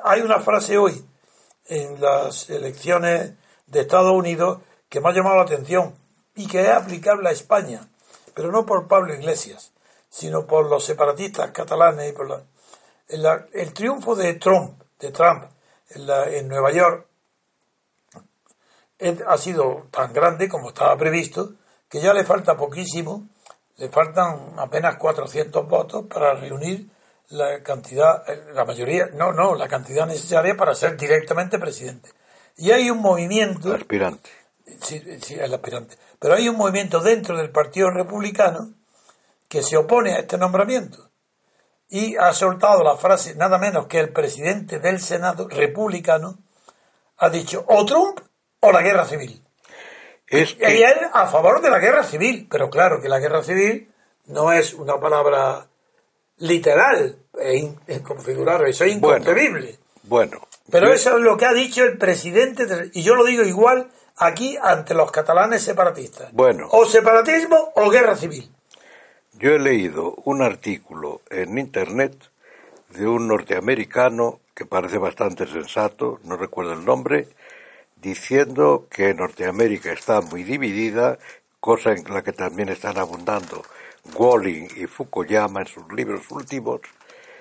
[0.04, 1.04] Hay una frase hoy
[1.66, 3.32] en las elecciones
[3.66, 4.58] de Estados Unidos
[4.88, 5.94] que me ha llamado la atención
[6.34, 7.88] y que es aplicable a España,
[8.34, 9.72] pero no por Pablo Iglesias,
[10.10, 12.42] sino por los separatistas catalanes y por la-
[13.08, 15.44] en la- el triunfo de Trump, de Trump
[15.90, 17.06] en, la- en Nueva York
[18.98, 21.52] es- ha sido tan grande como estaba previsto
[21.88, 23.28] que ya le falta poquísimo,
[23.76, 26.88] le faltan apenas 400 votos para reunir
[27.30, 32.10] la cantidad, eh, la mayoría, no, no, la cantidad necesaria para ser directamente presidente.
[32.56, 34.30] Y hay un movimiento, Aspirante.
[34.80, 38.72] sí, sí, el aspirante, pero hay un movimiento dentro del Partido Republicano
[39.46, 41.10] que se opone a este nombramiento
[41.90, 46.38] y ha soltado la frase nada menos que el presidente del Senado republicano
[47.18, 48.20] ha dicho o Trump
[48.60, 49.44] o la guerra civil.
[50.26, 53.42] Es Y que, él a favor de la guerra civil, pero claro que la guerra
[53.42, 53.92] civil
[54.24, 55.66] no es una palabra
[56.38, 59.18] literal, es in- es configurar, eso es Bueno.
[59.18, 59.78] inconcebible.
[60.04, 60.40] bueno,
[60.70, 63.42] Pero yo- eso es lo que ha dicho el presidente, de- y yo lo digo
[63.42, 66.32] igual aquí ante los catalanes separatistas.
[66.32, 66.68] Bueno.
[66.70, 68.50] O separatismo o guerra civil.
[69.38, 72.30] Yo he leído un artículo en Internet
[72.90, 77.28] de un norteamericano que parece bastante sensato, no recuerdo el nombre,
[77.96, 81.18] diciendo que Norteamérica está muy dividida,
[81.58, 83.62] cosa en la que también están abundando
[84.14, 86.82] Walling y Fukuyama en sus libros últimos,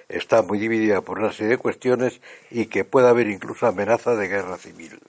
[0.10, 4.28] está muy dividida por una serie de cuestiones y que puede haber incluso amenaza de
[4.28, 5.00] guerra civil.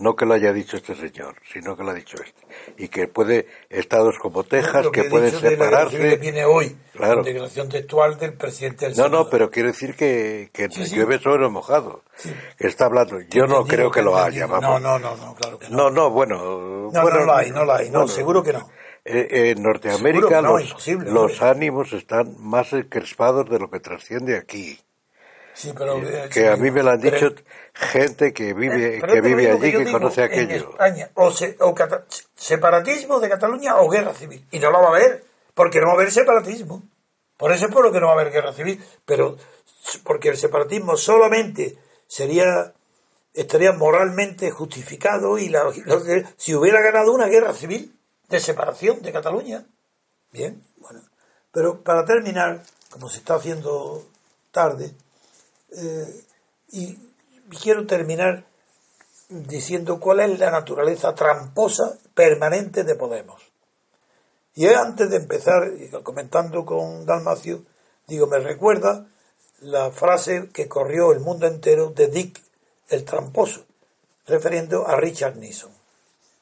[0.00, 2.40] No que lo haya dicho este señor, sino que lo ha dicho este.
[2.78, 6.16] Y que puede estados como Texas que, pueden dicho de la separarse.
[6.16, 7.18] viene hoy, Claro.
[7.18, 9.24] en declaración textual del presidente del No, Senado.
[9.24, 10.96] no, pero quiero decir que, que Sí, sí.
[10.96, 12.02] llueve sobre mojado.
[12.56, 13.20] Que está hablando.
[13.28, 14.80] Yo no creo que lo haya, vamos.
[14.80, 15.76] No, no, no, no, claro que no.
[15.76, 16.90] No, no, bueno.
[16.92, 18.70] No, bueno, no lo hay, no lo hay, no, seguro que no.
[19.04, 24.78] eh, en Norteamérica que los, los ánimos están más crespados de lo que trasciende aquí.
[25.54, 27.42] Sí, pero, eh, que a mí me lo han pero- dicho
[27.74, 30.70] gente que vive, que vive allí, que digo, conoce En aquello.
[30.70, 32.04] España, o, se- o cata-
[32.34, 34.46] separatismo de Cataluña o guerra civil.
[34.50, 35.24] Y no lo va a haber,
[35.54, 36.82] porque no va a haber separatismo.
[37.36, 38.82] Por eso es por lo que no va a haber guerra civil.
[39.04, 39.36] Pero
[40.04, 42.72] porque el separatismo solamente sería
[43.32, 47.94] estaría moralmente justificado y la- que- si hubiera ganado una guerra civil
[48.28, 49.64] de separación de Cataluña.
[50.32, 51.00] Bien, bueno.
[51.52, 54.04] Pero para terminar, como se está haciendo
[54.50, 54.92] tarde,
[55.76, 56.24] eh,
[56.72, 56.96] y
[57.62, 58.44] quiero terminar
[59.28, 63.40] diciendo cuál es la naturaleza tramposa permanente de Podemos.
[64.54, 65.70] Y es antes de empezar,
[66.02, 67.62] comentando con Dalmacio,
[68.06, 69.06] digo, me recuerda
[69.60, 72.40] la frase que corrió el mundo entero de Dick
[72.88, 73.64] el tramposo,
[74.26, 75.70] refiriendo a Richard Nixon,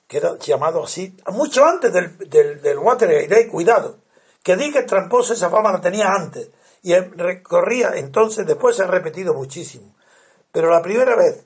[0.07, 3.99] que era llamado así, mucho antes del, del, del Watergate, eh, cuidado,
[4.43, 6.49] que Dick el tramposo esa fama la tenía antes,
[6.83, 9.95] y recorría entonces, después se ha repetido muchísimo,
[10.53, 11.45] pero la primera vez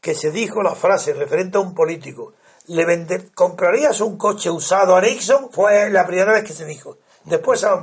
[0.00, 2.34] que se dijo la frase referente a un político,
[2.68, 5.50] ¿le vende- comprarías un coche usado a Nixon?
[5.50, 6.98] Fue la primera vez que se dijo.
[7.24, 7.82] Después ha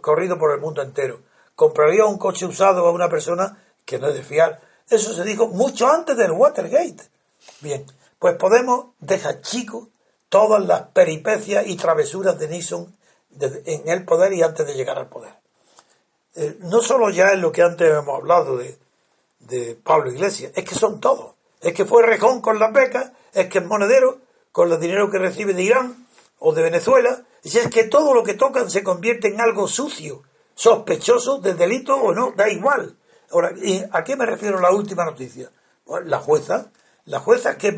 [0.00, 1.20] corrido por el mundo entero.
[1.54, 4.60] ¿Compraría un coche usado a una persona que no es de fiar?
[4.88, 7.02] Eso se dijo mucho antes del Watergate.
[7.60, 7.84] Bien,
[8.18, 9.88] pues Podemos deja chico
[10.28, 12.94] todas las peripecias y travesuras de Nixon
[13.40, 15.34] en el poder y antes de llegar al poder.
[16.36, 18.78] Eh, no solo ya es lo que antes hemos hablado de,
[19.40, 21.34] de Pablo Iglesias, es que son todos.
[21.60, 24.18] Es que fue Rejón con las becas, es que es monedero
[24.52, 26.06] con el dinero que recibe de Irán
[26.38, 30.22] o de Venezuela, es que todo lo que tocan se convierte en algo sucio,
[30.54, 32.96] sospechoso de delito o no, da igual.
[33.30, 35.50] Ahora, ¿y ¿a qué me refiero la última noticia?
[36.04, 36.70] La jueza,
[37.04, 37.74] la jueza que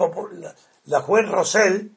[0.85, 1.93] la juez Rosell,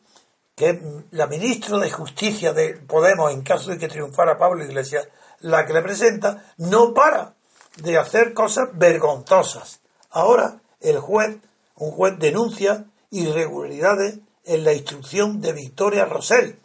[0.56, 0.80] que es
[1.12, 5.08] la ministra de Justicia de Podemos en caso de que triunfara Pablo Iglesias,
[5.42, 7.34] la que le presenta, no para
[7.78, 9.80] de hacer cosas vergonzosas.
[10.10, 11.38] Ahora el juez,
[11.76, 16.58] un juez denuncia irregularidades en la instrucción de Victoria Rosell,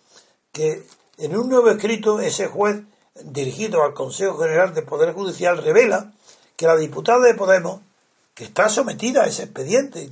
[0.53, 0.87] que
[1.19, 2.83] en un nuevo escrito ese juez
[3.23, 6.13] dirigido al Consejo General del Poder Judicial revela
[6.57, 7.81] que la diputada de Podemos,
[8.35, 10.09] que está sometida a ese expediente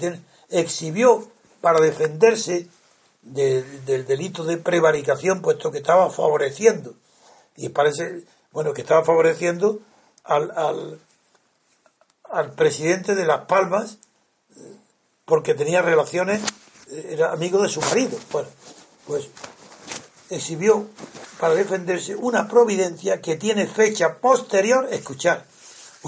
[0.51, 1.27] exhibió
[1.61, 2.69] para defenderse
[3.23, 6.95] de- del delito de prevaricación, puesto que estaba favoreciendo,
[7.57, 8.25] y parece,
[8.55, 9.81] bueno, que estaba favoreciendo
[10.23, 11.01] al, al,
[12.31, 13.99] al presidente de Las Palmas
[15.25, 16.41] porque tenía relaciones,
[17.09, 18.17] era amigo de su marido.
[18.31, 18.49] Bueno,
[19.07, 19.29] pues
[20.31, 20.87] exhibió
[21.41, 25.45] para defenderse una providencia que tiene fecha posterior, escuchar,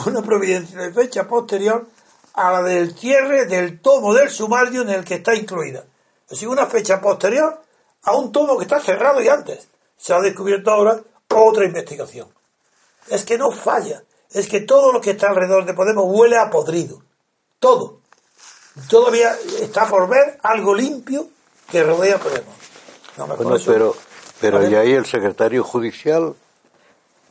[0.06, 1.86] una providencia de fecha posterior
[2.34, 5.84] a la del cierre del tomo del sumario en el que está incluida.
[6.24, 7.62] Es decir, una fecha posterior
[8.02, 9.68] a un tomo que está cerrado y antes.
[9.96, 12.35] Se ha descubierto ahora otra investigación.
[13.08, 14.02] Es que no falla.
[14.30, 17.02] Es que todo lo que está alrededor de Podemos huele a podrido.
[17.58, 18.00] Todo.
[18.88, 21.28] Todavía está por ver algo limpio
[21.70, 22.54] que rodea Podemos.
[23.16, 23.96] No me Bueno, pero,
[24.40, 26.34] pero y ahí el secretario judicial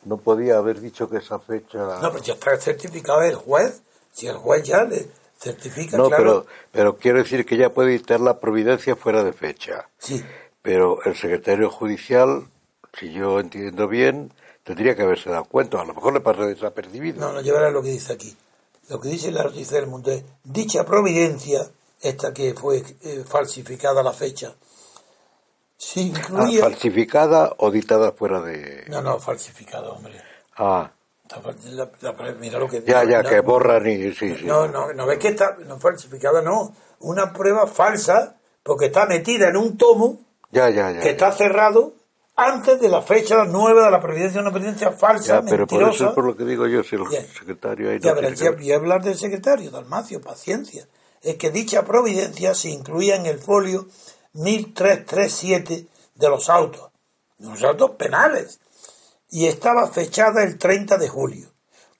[0.05, 1.77] no podía haber dicho que esa fecha...
[2.01, 3.81] No, pero ya está certificado el juez.
[4.11, 5.07] Si el juez ya le
[5.37, 6.23] certifica, No, claro.
[6.23, 9.89] pero, pero quiero decir que ya puede dictar la providencia fuera de fecha.
[9.97, 10.23] Sí,
[10.61, 12.47] Pero el secretario judicial,
[12.97, 14.31] si yo entiendo bien,
[14.65, 15.79] tendría que haberse dado cuenta.
[15.79, 17.21] A lo mejor le pasa desapercibido.
[17.21, 18.35] no, no llevará lo que dice aquí.
[18.89, 21.61] Lo que dice la noticia del mundo es, dicha providencia,
[22.01, 24.53] esta que fue eh, falsificada la fecha,
[25.77, 26.59] se Ah, incluye...
[26.59, 28.83] falsificada o dictada fuera de...
[28.89, 30.21] no, no, falsificada, hombre.
[30.57, 30.91] Ah,
[31.71, 32.83] la- la- mira lo que...
[32.83, 34.11] ya, ya, que borran y...
[34.13, 34.45] Sí, sí.
[34.45, 36.73] No, no, no ves que está no falsificada, no.
[36.99, 40.19] Una prueba falsa, porque está metida en un tomo
[40.51, 40.99] Ya, ya, ya.
[41.01, 41.93] que está cerrado
[42.37, 45.95] antes de la fecha nueva de la providencia, una providencia falsa, Ya, pero por mentirosa.
[45.95, 47.25] eso es por lo que digo yo, si el Bien.
[47.37, 48.59] secretario ahí no Ya verás, que ya ver.
[48.59, 50.87] voy a hablar del secretario, Dalmacio, paciencia.
[51.21, 53.87] Es que dicha providencia se incluía en el folio
[54.33, 56.91] 1337 de los autos,
[57.37, 58.59] de los autos penales,
[59.29, 61.49] y estaba fechada el 30 de julio,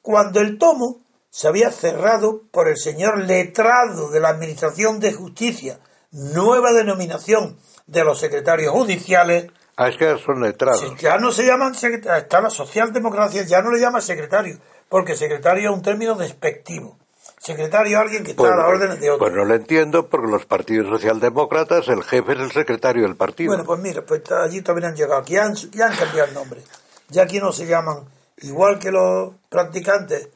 [0.02, 1.00] cuando el tomo
[1.30, 5.80] se había cerrado por el señor letrado de la Administración de Justicia,
[6.12, 7.58] nueva denominación
[7.88, 10.80] de los secretarios judiciales, es que son letrados.
[10.80, 14.58] si ya no se llaman secretarios, está la socialdemocracia, ya no le llama secretario,
[14.88, 16.98] porque secretario es un término despectivo.
[17.38, 19.26] Secretario es alguien que está a las órdenes de otro.
[19.26, 23.50] pues no lo entiendo, porque los partidos socialdemócratas, el jefe es el secretario del partido.
[23.50, 26.62] Bueno, pues mira, pues allí también han llegado, aquí han, ya han cambiado el nombre.
[27.10, 28.06] Ya aquí no se llaman,
[28.38, 30.30] igual que los practicantes,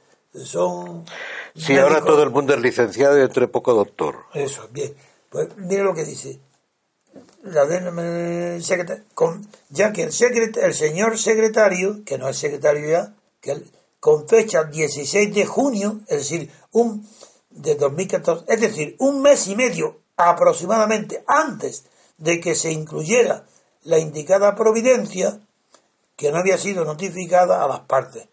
[0.43, 1.05] son...
[1.55, 2.09] si ahora médicos.
[2.09, 4.17] todo el mundo es licenciado y entre poco doctor.
[4.33, 4.93] Eso, bien.
[5.29, 6.39] Pues mire lo que dice.
[7.43, 7.65] La
[9.13, 13.71] con- ya que el, secret- el señor secretario, que no es secretario ya, que el
[13.99, 17.07] con fecha 16 de junio, es decir, un
[17.49, 21.85] de 2014, es decir, un mes y medio aproximadamente antes
[22.17, 23.45] de que se incluyera
[23.83, 25.39] la indicada providencia,
[26.15, 28.27] que no había sido notificada a las partes.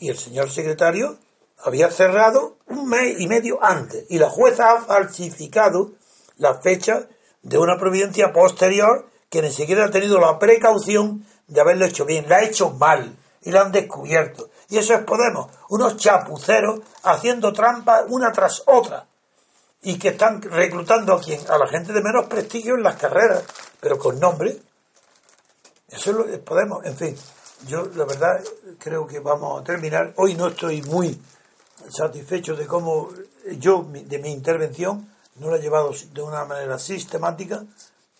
[0.00, 1.18] Y el señor secretario
[1.58, 5.92] había cerrado un mes y medio antes, y la jueza ha falsificado
[6.36, 7.08] la fecha
[7.46, 12.28] de una providencia posterior que ni siquiera ha tenido la precaución de haberlo hecho bien,
[12.28, 14.50] la ha hecho mal y la han descubierto.
[14.68, 19.06] Y eso es Podemos, unos chapuceros haciendo trampas una tras otra
[19.82, 23.44] y que están reclutando a quien a la gente de menos prestigio en las carreras,
[23.80, 24.60] pero con nombre.
[25.88, 27.16] Eso es Podemos, en fin.
[27.68, 28.42] Yo la verdad
[28.76, 30.12] creo que vamos a terminar.
[30.16, 31.16] Hoy no estoy muy
[31.88, 33.10] satisfecho de cómo
[33.60, 37.64] yo de mi intervención no la he llevado de una manera sistemática,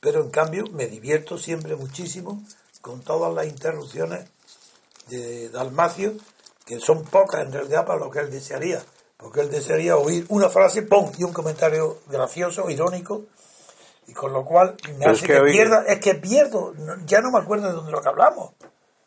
[0.00, 2.42] pero en cambio me divierto siempre muchísimo
[2.80, 4.28] con todas las interrupciones
[5.08, 6.14] de Dalmacio,
[6.64, 8.82] que son pocas en realidad para lo que él desearía,
[9.16, 11.10] porque él desearía oír una frase, ¡pum!
[11.16, 13.24] y un comentario gracioso, irónico,
[14.06, 16.74] y con lo cual me hace que, pierda, es que pierdo,
[17.06, 18.52] ya no me acuerdo de dónde lo que hablamos.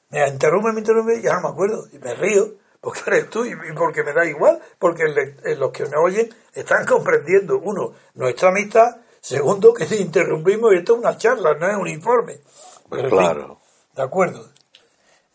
[0.10, 3.56] Me interrumpe, me interrumpe, ya no me acuerdo, y me río, porque eres tú y
[3.76, 5.04] porque me da igual, porque
[5.58, 11.00] los que me oyen están comprendiendo, uno, nuestra amistad, segundo, que interrumpimos y esto es
[11.00, 12.40] una charla, no es un informe.
[12.88, 13.60] Pues claro.
[13.96, 14.50] de acuerdo.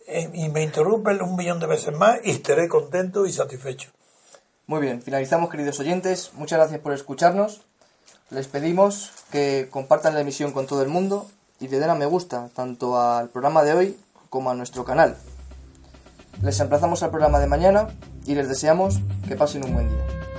[0.06, 3.90] Eh, y me interrumpen un millón de veces más y estaré contento y satisfecho.
[4.66, 7.62] Muy bien, finalizamos queridos oyentes, muchas gracias por escucharnos.
[8.30, 11.30] Les pedimos que compartan la emisión con todo el mundo
[11.60, 14.00] y le den a me gusta tanto al programa de hoy
[14.30, 15.16] como a nuestro canal.
[16.42, 17.88] Les emplazamos al programa de mañana
[18.26, 20.33] y les deseamos que pasen un buen día.